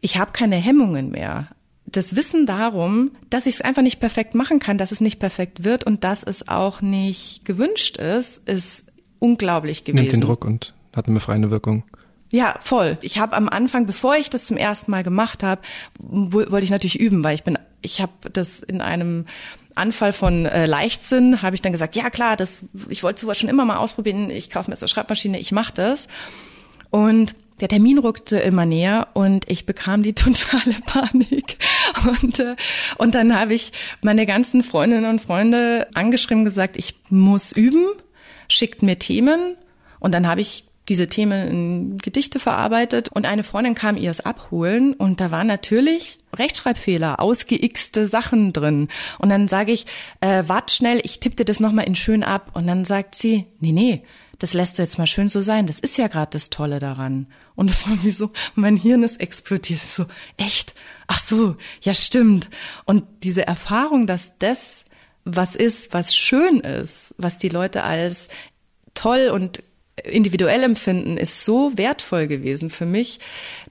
ich 0.00 0.18
habe 0.18 0.32
keine 0.32 0.56
Hemmungen 0.56 1.10
mehr 1.10 1.48
das 1.92 2.16
Wissen 2.16 2.46
darum, 2.46 3.12
dass 3.30 3.46
ich 3.46 3.56
es 3.56 3.60
einfach 3.60 3.82
nicht 3.82 4.00
perfekt 4.00 4.34
machen 4.34 4.58
kann, 4.58 4.78
dass 4.78 4.92
es 4.92 5.00
nicht 5.00 5.18
perfekt 5.18 5.64
wird 5.64 5.84
und 5.84 6.04
dass 6.04 6.22
es 6.24 6.48
auch 6.48 6.80
nicht 6.80 7.44
gewünscht 7.44 7.98
ist, 7.98 8.48
ist 8.48 8.84
unglaublich 9.18 9.84
gewesen. 9.84 10.00
Nimmt 10.00 10.12
den 10.12 10.20
Druck 10.20 10.44
und 10.44 10.74
hat 10.94 11.06
eine 11.06 11.14
befreiende 11.14 11.50
Wirkung. 11.50 11.84
Ja, 12.30 12.54
voll. 12.62 12.96
Ich 13.02 13.18
habe 13.18 13.36
am 13.36 13.48
Anfang, 13.48 13.86
bevor 13.86 14.16
ich 14.16 14.30
das 14.30 14.46
zum 14.46 14.56
ersten 14.56 14.90
Mal 14.90 15.02
gemacht 15.02 15.42
habe, 15.42 15.60
wollte 15.98 16.64
ich 16.64 16.70
natürlich 16.70 16.98
üben, 16.98 17.22
weil 17.22 17.34
ich 17.34 17.44
bin, 17.44 17.58
ich 17.82 18.00
habe 18.00 18.12
das 18.32 18.60
in 18.60 18.80
einem 18.80 19.26
Anfall 19.74 20.12
von 20.12 20.46
äh, 20.46 20.64
Leichtsinn, 20.64 21.42
habe 21.42 21.54
ich 21.54 21.62
dann 21.62 21.72
gesagt, 21.72 21.94
ja 21.94 22.08
klar, 22.08 22.36
das, 22.36 22.60
ich 22.88 23.02
wollte 23.02 23.20
sowas 23.20 23.38
schon 23.38 23.50
immer 23.50 23.66
mal 23.66 23.76
ausprobieren. 23.76 24.30
Ich 24.30 24.48
kaufe 24.48 24.70
mir 24.70 24.74
jetzt 24.74 24.82
eine 24.82 24.88
Schreibmaschine, 24.88 25.38
ich 25.38 25.52
mache 25.52 25.74
das. 25.74 26.08
Und 26.90 27.34
der 27.62 27.68
Termin 27.68 27.98
rückte 27.98 28.38
immer 28.38 28.66
näher 28.66 29.08
und 29.14 29.48
ich 29.48 29.66
bekam 29.66 30.02
die 30.02 30.14
totale 30.14 30.74
Panik. 30.84 31.56
Und, 32.04 32.40
äh, 32.40 32.56
und 32.98 33.14
dann 33.14 33.34
habe 33.34 33.54
ich 33.54 33.72
meine 34.02 34.26
ganzen 34.26 34.62
Freundinnen 34.62 35.06
und 35.06 35.20
Freunde 35.20 35.86
angeschrieben, 35.94 36.44
gesagt, 36.44 36.76
ich 36.76 36.96
muss 37.08 37.52
üben, 37.52 37.86
schickt 38.48 38.82
mir 38.82 38.98
Themen. 38.98 39.56
Und 40.00 40.12
dann 40.12 40.26
habe 40.26 40.40
ich 40.40 40.64
diese 40.88 41.08
Themen 41.08 41.48
in 41.48 41.96
Gedichte 41.98 42.40
verarbeitet 42.40 43.08
und 43.08 43.24
eine 43.24 43.44
Freundin 43.44 43.76
kam 43.76 43.96
ihr 43.96 44.10
es 44.10 44.18
abholen 44.18 44.94
und 44.94 45.20
da 45.20 45.30
war 45.30 45.44
natürlich 45.44 46.18
Rechtschreibfehler, 46.34 47.20
ausgeixte 47.20 48.08
Sachen 48.08 48.52
drin. 48.52 48.88
Und 49.18 49.28
dann 49.28 49.46
sage 49.46 49.70
ich, 49.70 49.86
äh, 50.20 50.42
wart 50.48 50.72
schnell, 50.72 51.00
ich 51.04 51.20
tippe 51.20 51.36
dir 51.36 51.44
das 51.44 51.60
nochmal 51.60 51.86
in 51.86 51.94
schön 51.94 52.24
ab. 52.24 52.50
Und 52.54 52.66
dann 52.66 52.84
sagt 52.84 53.14
sie, 53.14 53.46
nee, 53.60 53.70
nee, 53.70 54.02
das 54.40 54.54
lässt 54.54 54.78
du 54.78 54.82
jetzt 54.82 54.98
mal 54.98 55.06
schön 55.06 55.28
so 55.28 55.40
sein. 55.40 55.66
Das 55.66 55.78
ist 55.78 55.98
ja 55.98 56.08
gerade 56.08 56.30
das 56.32 56.50
Tolle 56.50 56.80
daran. 56.80 57.28
Und 57.62 57.70
das 57.70 57.88
war 57.88 58.02
wie 58.02 58.10
so, 58.10 58.32
mein 58.56 58.76
Hirn 58.76 59.04
ist 59.04 59.20
explodiert. 59.20 59.78
So, 59.78 60.06
echt? 60.36 60.74
Ach 61.06 61.20
so, 61.20 61.56
ja 61.82 61.94
stimmt. 61.94 62.50
Und 62.86 63.04
diese 63.22 63.46
Erfahrung, 63.46 64.08
dass 64.08 64.36
das 64.40 64.82
was 65.24 65.54
ist, 65.54 65.94
was 65.94 66.16
schön 66.16 66.58
ist, 66.58 67.14
was 67.18 67.38
die 67.38 67.50
Leute 67.50 67.84
als 67.84 68.26
toll 68.94 69.30
und 69.32 69.62
individuell 70.02 70.64
empfinden, 70.64 71.16
ist 71.16 71.44
so 71.44 71.78
wertvoll 71.78 72.26
gewesen 72.26 72.68
für 72.68 72.84
mich, 72.84 73.20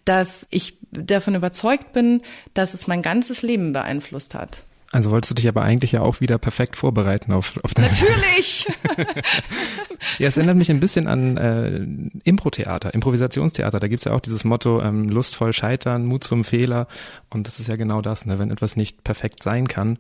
dass 0.06 0.48
ich 0.52 0.78
davon 0.92 1.36
überzeugt 1.36 1.92
bin, 1.92 2.22
dass 2.54 2.74
es 2.74 2.88
mein 2.88 3.02
ganzes 3.02 3.42
Leben 3.42 3.74
beeinflusst 3.74 4.36
hat. 4.36 4.64
Also 4.92 5.12
wolltest 5.12 5.32
du 5.32 5.36
dich 5.36 5.48
aber 5.48 5.62
eigentlich 5.62 5.94
ja 5.94 6.02
auch 6.02 6.20
wieder 6.20 6.38
perfekt 6.38 6.76
vorbereiten 6.76 7.32
auf, 7.32 7.58
auf 7.64 7.74
deine 7.74 7.88
Natürlich! 7.88 8.68
ja, 10.20 10.28
es 10.28 10.36
erinnert 10.36 10.58
mich 10.58 10.70
ein 10.70 10.82
bisschen 10.82 11.08
an 11.08 11.38
äh, 11.38 11.86
Impro-Theater, 12.26 12.94
Improvisationstheater. 12.94 13.80
Da 13.80 13.88
gibt's 13.88 14.04
ja 14.04 14.14
auch 14.14 14.20
dieses 14.20 14.44
Motto, 14.44 14.82
ähm, 14.82 15.08
lustvoll 15.08 15.54
scheitern, 15.54 16.06
Mut 16.06 16.26
zum 16.26 16.44
Fehler. 16.44 16.88
Und 17.30 17.48
das 17.48 17.60
ist 17.60 17.68
ja 17.68 17.78
genau 17.78 18.02
das, 18.02 18.26
ne? 18.26 18.38
wenn 18.38 18.52
etwas 18.52 18.76
nicht 18.76 19.04
perfekt 19.06 19.44
sein 19.44 19.68
kann, 19.68 19.98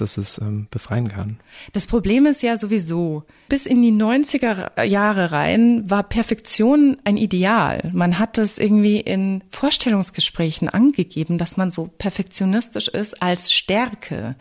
dass 0.00 0.16
es 0.16 0.38
ähm, 0.38 0.66
befreien 0.70 1.08
kann. 1.08 1.38
Das 1.72 1.86
Problem 1.86 2.26
ist 2.26 2.42
ja 2.42 2.56
sowieso, 2.56 3.24
bis 3.48 3.66
in 3.66 3.82
die 3.82 3.92
90er 3.92 4.82
Jahre 4.84 5.32
rein 5.32 5.88
war 5.90 6.02
Perfektion 6.02 6.96
ein 7.04 7.16
Ideal. 7.16 7.90
Man 7.92 8.18
hat 8.18 8.38
es 8.38 8.58
irgendwie 8.58 9.00
in 9.00 9.42
Vorstellungsgesprächen 9.50 10.68
angegeben, 10.68 11.38
dass 11.38 11.56
man 11.56 11.70
so 11.70 11.90
perfektionistisch 11.98 12.88
ist 12.88 13.22
als 13.22 13.52
Stärke. 13.52 14.36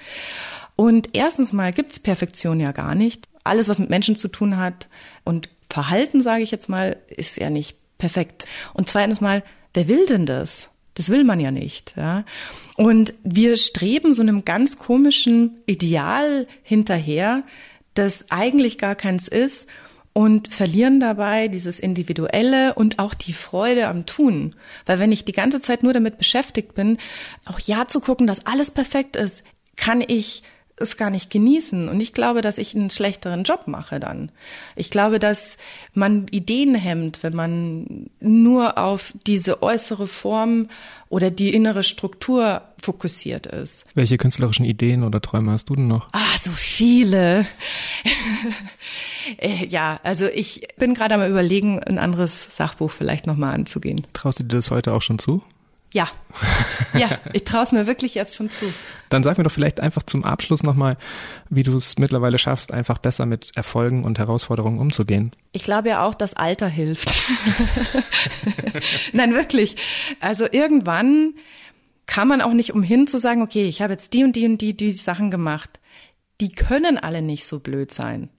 Und 0.75 1.09
erstens 1.13 1.51
mal 1.51 1.73
gibt's 1.73 1.99
Perfektion 1.99 2.59
ja 2.59 2.71
gar 2.71 2.95
nicht. 2.95 3.27
Alles, 3.43 3.67
was 3.67 3.79
mit 3.79 3.89
Menschen 3.89 4.15
zu 4.15 4.27
tun 4.27 4.57
hat 4.57 4.87
und 5.23 5.49
Verhalten, 5.69 6.21
sage 6.21 6.43
ich 6.43 6.51
jetzt 6.51 6.69
mal, 6.69 6.97
ist 7.09 7.37
ja 7.37 7.49
nicht 7.49 7.77
perfekt. 7.97 8.47
Und 8.73 8.89
zweitens 8.89 9.21
mal, 9.21 9.43
wer 9.73 9.87
will 9.87 10.05
denn 10.05 10.25
das? 10.25 10.69
Das 10.99 11.07
will 11.07 11.23
man 11.23 11.39
ja 11.39 11.49
nicht. 11.49 11.93
Ja? 11.95 12.25
Und 12.75 13.13
wir 13.23 13.55
streben 13.55 14.11
so 14.11 14.21
einem 14.21 14.43
ganz 14.43 14.77
komischen 14.77 15.61
Ideal 15.65 16.45
hinterher, 16.61 17.43
das 17.93 18.29
eigentlich 18.31 18.77
gar 18.77 18.95
keins 18.95 19.29
ist 19.29 19.65
und 20.11 20.49
verlieren 20.49 20.99
dabei 20.99 21.47
dieses 21.47 21.79
Individuelle 21.79 22.73
und 22.73 22.99
auch 22.99 23.13
die 23.13 23.31
Freude 23.31 23.87
am 23.87 24.07
Tun. 24.07 24.55
Weil 24.85 24.99
wenn 24.99 25.13
ich 25.13 25.23
die 25.23 25.31
ganze 25.31 25.61
Zeit 25.61 25.83
nur 25.83 25.93
damit 25.93 26.17
beschäftigt 26.17 26.75
bin, 26.75 26.97
auch 27.45 27.61
ja 27.61 27.87
zu 27.87 28.01
gucken, 28.01 28.27
dass 28.27 28.45
alles 28.45 28.69
perfekt 28.69 29.15
ist, 29.15 29.45
kann 29.77 30.03
ich 30.05 30.43
es 30.81 30.97
gar 30.97 31.09
nicht 31.09 31.29
genießen. 31.29 31.89
Und 31.89 31.99
ich 32.01 32.13
glaube, 32.13 32.41
dass 32.41 32.57
ich 32.57 32.75
einen 32.75 32.89
schlechteren 32.89 33.43
Job 33.43 33.67
mache 33.67 33.99
dann. 33.99 34.31
Ich 34.75 34.89
glaube, 34.89 35.19
dass 35.19 35.57
man 35.93 36.27
Ideen 36.29 36.75
hemmt, 36.75 37.23
wenn 37.23 37.35
man 37.35 38.09
nur 38.19 38.77
auf 38.77 39.13
diese 39.25 39.61
äußere 39.61 40.07
Form 40.07 40.69
oder 41.09 41.31
die 41.31 41.53
innere 41.53 41.83
Struktur 41.83 42.61
fokussiert 42.81 43.47
ist. 43.47 43.85
Welche 43.95 44.17
künstlerischen 44.17 44.65
Ideen 44.65 45.03
oder 45.03 45.21
Träume 45.21 45.51
hast 45.51 45.69
du 45.69 45.73
denn 45.73 45.87
noch? 45.87 46.09
Ah, 46.13 46.37
so 46.41 46.51
viele. 46.51 47.45
Äh, 49.37 49.67
ja, 49.67 49.99
also 50.01 50.25
ich 50.25 50.67
bin 50.77 50.95
gerade 50.95 51.13
am 51.13 51.29
überlegen, 51.29 51.83
ein 51.83 51.99
anderes 51.99 52.47
Sachbuch 52.49 52.89
vielleicht 52.89 53.27
nochmal 53.27 53.53
anzugehen. 53.53 54.07
Traust 54.13 54.39
du 54.39 54.43
dir 54.43 54.55
das 54.55 54.71
heute 54.71 54.91
auch 54.91 55.03
schon 55.03 55.19
zu? 55.19 55.43
Ja, 55.91 56.07
ja, 56.93 57.17
ich 57.33 57.45
traue 57.45 57.63
es 57.63 57.71
mir 57.71 57.87
wirklich 57.87 58.13
jetzt 58.13 58.35
schon 58.35 58.51
zu. 58.51 58.71
Dann 59.09 59.23
sag 59.23 59.39
mir 59.39 59.43
doch 59.43 59.51
vielleicht 59.51 59.79
einfach 59.79 60.03
zum 60.03 60.23
Abschluss 60.23 60.61
nochmal, 60.61 60.97
wie 61.49 61.63
du 61.63 61.75
es 61.75 61.97
mittlerweile 61.97 62.37
schaffst, 62.37 62.71
einfach 62.71 62.99
besser 62.99 63.25
mit 63.25 63.51
Erfolgen 63.55 64.03
und 64.03 64.19
Herausforderungen 64.19 64.79
umzugehen. 64.79 65.31
Ich 65.51 65.63
glaube 65.63 65.89
ja 65.89 66.05
auch, 66.05 66.13
dass 66.13 66.35
Alter 66.35 66.67
hilft. 66.67 67.11
Nein, 69.13 69.33
wirklich. 69.33 69.77
Also 70.19 70.45
irgendwann 70.51 71.33
kann 72.05 72.27
man 72.27 72.41
auch 72.41 72.53
nicht 72.53 72.73
umhin 72.73 73.07
zu 73.07 73.17
sagen, 73.17 73.41
okay, 73.41 73.67
ich 73.67 73.81
habe 73.81 73.93
jetzt 73.93 74.13
die 74.13 74.23
und 74.23 74.35
die 74.35 74.45
und 74.45 74.59
die, 74.59 74.77
die 74.77 74.91
Sachen 74.91 75.31
gemacht. 75.31 75.79
Die 76.39 76.49
können 76.49 76.97
alle 76.97 77.21
nicht 77.21 77.45
so 77.45 77.59
blöd 77.59 77.91
sein. 77.91 78.29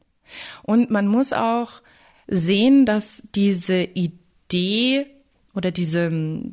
Und 0.63 0.91
man 0.91 1.09
muss 1.09 1.33
auch 1.33 1.83
sehen, 2.29 2.87
dass 2.87 3.23
diese 3.35 3.83
Idee 3.83 5.07
oder 5.55 5.71
diese, 5.71 6.11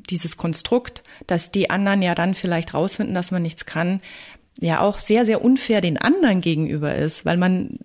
dieses 0.10 0.38
Konstrukt, 0.38 1.04
dass 1.28 1.52
die 1.52 1.70
anderen 1.70 2.02
ja 2.02 2.16
dann 2.16 2.34
vielleicht 2.34 2.74
rausfinden, 2.74 3.16
dass 3.16 3.32
man 3.32 3.42
nichts 3.42 3.66
kann, 3.66 4.02
ja 4.60 4.82
auch 4.82 5.00
sehr, 5.00 5.26
sehr 5.26 5.44
unfair 5.44 5.82
den 5.82 5.98
anderen 5.98 6.42
gegenüber 6.42 6.96
ist, 6.96 7.26
weil 7.26 7.38
man 7.38 7.80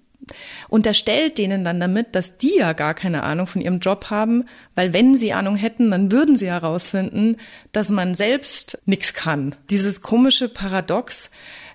unterstellt 0.68 1.38
denen 1.38 1.64
dann 1.64 1.80
damit, 1.80 2.14
dass 2.14 2.38
die 2.38 2.56
ja 2.56 2.72
gar 2.72 2.94
keine 2.94 3.22
Ahnung 3.22 3.46
von 3.46 3.60
ihrem 3.60 3.80
Job 3.80 4.06
haben, 4.10 4.44
weil 4.74 4.92
wenn 4.92 5.16
sie 5.16 5.32
Ahnung 5.32 5.56
hätten, 5.56 5.90
dann 5.90 6.12
würden 6.12 6.36
sie 6.36 6.46
herausfinden, 6.46 7.36
dass 7.72 7.90
man 7.90 8.14
selbst 8.14 8.78
nichts 8.86 9.14
kann. 9.14 9.54
Dieses 9.70 10.00
komische 10.00 10.48
Paradox, 10.48 11.30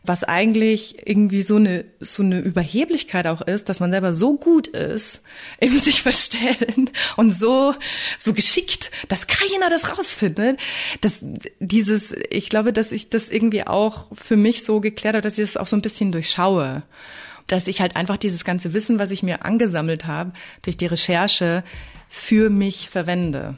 was 0.07 0.23
eigentlich 0.23 1.07
irgendwie 1.07 1.41
so 1.41 1.57
eine, 1.57 1.85
so 1.99 2.23
eine 2.23 2.39
Überheblichkeit 2.39 3.27
auch 3.27 3.41
ist, 3.41 3.69
dass 3.69 3.79
man 3.79 3.91
selber 3.91 4.13
so 4.13 4.37
gut 4.37 4.67
ist 4.67 5.21
im 5.59 5.77
sich 5.77 6.01
verstellen 6.01 6.89
und 7.17 7.31
so, 7.31 7.75
so 8.17 8.33
geschickt, 8.33 8.91
dass 9.09 9.27
keiner 9.27 9.69
das 9.69 9.97
rausfindet. 9.97 10.59
dass 11.01 11.23
dieses, 11.59 12.15
ich 12.29 12.49
glaube, 12.49 12.73
dass 12.73 12.91
ich 12.91 13.09
das 13.09 13.29
irgendwie 13.29 13.67
auch 13.67 14.07
für 14.13 14.37
mich 14.37 14.63
so 14.63 14.79
geklärt 14.79 15.15
habe, 15.15 15.21
dass 15.21 15.37
ich 15.37 15.45
das 15.45 15.57
auch 15.57 15.67
so 15.67 15.75
ein 15.75 15.81
bisschen 15.81 16.11
durchschaue. 16.11 16.83
Dass 17.47 17.67
ich 17.67 17.79
halt 17.79 17.95
einfach 17.95 18.17
dieses 18.17 18.43
ganze 18.43 18.73
Wissen, 18.73 18.99
was 18.99 19.11
ich 19.11 19.23
mir 19.23 19.45
angesammelt 19.45 20.05
habe, 20.05 20.33
durch 20.63 20.77
die 20.77 20.85
Recherche 20.85 21.63
für 22.09 22.49
mich 22.49 22.89
verwende. 22.89 23.57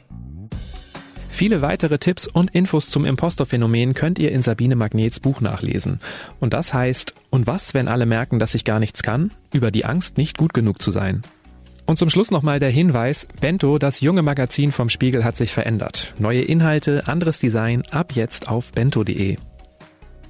Viele 1.30 1.62
weitere 1.62 1.98
Tipps 1.98 2.26
und 2.26 2.50
Infos 2.50 2.90
zum 2.90 3.04
Impostorphänomen 3.04 3.94
könnt 3.94 4.18
ihr 4.18 4.32
in 4.32 4.42
Sabine 4.42 4.76
Magnets 4.76 5.20
Buch 5.20 5.40
nachlesen. 5.40 6.00
Und 6.38 6.52
das 6.52 6.74
heißt, 6.74 7.14
und 7.30 7.46
was, 7.46 7.72
wenn 7.72 7.88
alle 7.88 8.04
merken, 8.04 8.38
dass 8.38 8.54
ich 8.54 8.64
gar 8.64 8.78
nichts 8.78 9.02
kann? 9.02 9.30
Über 9.52 9.70
die 9.70 9.84
Angst, 9.84 10.18
nicht 10.18 10.36
gut 10.36 10.52
genug 10.52 10.82
zu 10.82 10.90
sein. 10.90 11.22
Und 11.86 11.98
zum 11.98 12.10
Schluss 12.10 12.30
nochmal 12.30 12.60
der 12.60 12.70
Hinweis, 12.70 13.26
Bento, 13.40 13.78
das 13.78 14.00
junge 14.00 14.22
Magazin 14.22 14.70
vom 14.70 14.90
Spiegel 14.90 15.24
hat 15.24 15.36
sich 15.36 15.52
verändert. 15.52 16.14
Neue 16.18 16.42
Inhalte, 16.42 17.08
anderes 17.08 17.40
Design, 17.40 17.82
ab 17.90 18.12
jetzt 18.14 18.46
auf 18.46 18.72
bento.de. 18.72 19.38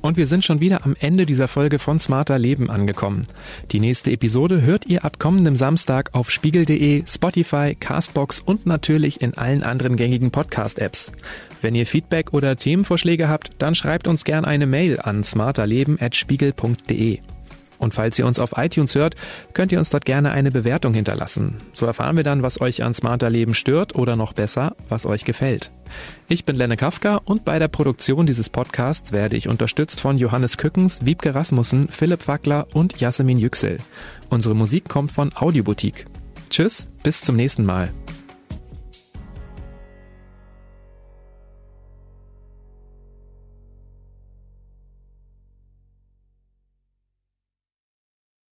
Und 0.00 0.16
wir 0.16 0.26
sind 0.26 0.44
schon 0.44 0.60
wieder 0.60 0.84
am 0.84 0.96
Ende 0.98 1.26
dieser 1.26 1.48
Folge 1.48 1.78
von 1.78 1.98
Smarter 1.98 2.38
Leben 2.38 2.70
angekommen. 2.70 3.26
Die 3.70 3.80
nächste 3.80 4.10
Episode 4.12 4.62
hört 4.62 4.86
ihr 4.86 5.04
ab 5.04 5.18
kommendem 5.18 5.56
Samstag 5.56 6.10
auf 6.14 6.30
spiegel.de, 6.30 7.04
Spotify, 7.06 7.76
Castbox 7.78 8.40
und 8.40 8.66
natürlich 8.66 9.20
in 9.20 9.34
allen 9.34 9.62
anderen 9.62 9.96
gängigen 9.96 10.30
Podcast-Apps. 10.30 11.12
Wenn 11.60 11.74
ihr 11.74 11.86
Feedback 11.86 12.32
oder 12.32 12.56
Themenvorschläge 12.56 13.28
habt, 13.28 13.50
dann 13.58 13.74
schreibt 13.74 14.08
uns 14.08 14.24
gern 14.24 14.44
eine 14.44 14.66
Mail 14.66 15.00
an 15.00 15.22
smarterleben.spiegel.de. 15.22 17.18
Und 17.80 17.94
falls 17.94 18.18
ihr 18.18 18.26
uns 18.26 18.38
auf 18.38 18.52
iTunes 18.56 18.94
hört, 18.94 19.16
könnt 19.54 19.72
ihr 19.72 19.78
uns 19.78 19.90
dort 19.90 20.04
gerne 20.04 20.30
eine 20.30 20.52
Bewertung 20.52 20.94
hinterlassen. 20.94 21.56
So 21.72 21.86
erfahren 21.86 22.16
wir 22.16 22.24
dann, 22.24 22.42
was 22.42 22.60
euch 22.60 22.84
an 22.84 22.94
smarter 22.94 23.30
Leben 23.30 23.54
stört 23.54 23.96
oder 23.96 24.14
noch 24.14 24.34
besser, 24.34 24.76
was 24.88 25.06
euch 25.06 25.24
gefällt. 25.24 25.70
Ich 26.28 26.44
bin 26.44 26.56
Lenne 26.56 26.76
Kafka 26.76 27.20
und 27.24 27.44
bei 27.44 27.58
der 27.58 27.68
Produktion 27.68 28.26
dieses 28.26 28.50
Podcasts 28.50 29.10
werde 29.10 29.36
ich 29.36 29.48
unterstützt 29.48 30.00
von 30.00 30.16
Johannes 30.16 30.58
Kückens, 30.58 31.04
Wiebke 31.04 31.34
Rasmussen, 31.34 31.88
Philipp 31.88 32.28
Wackler 32.28 32.68
und 32.74 33.00
Jasmin 33.00 33.38
Yüksel. 33.38 33.78
Unsere 34.28 34.54
Musik 34.54 34.88
kommt 34.88 35.10
von 35.10 35.34
Audioboutique. 35.34 36.04
Tschüss, 36.50 36.88
bis 37.02 37.22
zum 37.22 37.36
nächsten 37.36 37.64
Mal. 37.64 37.92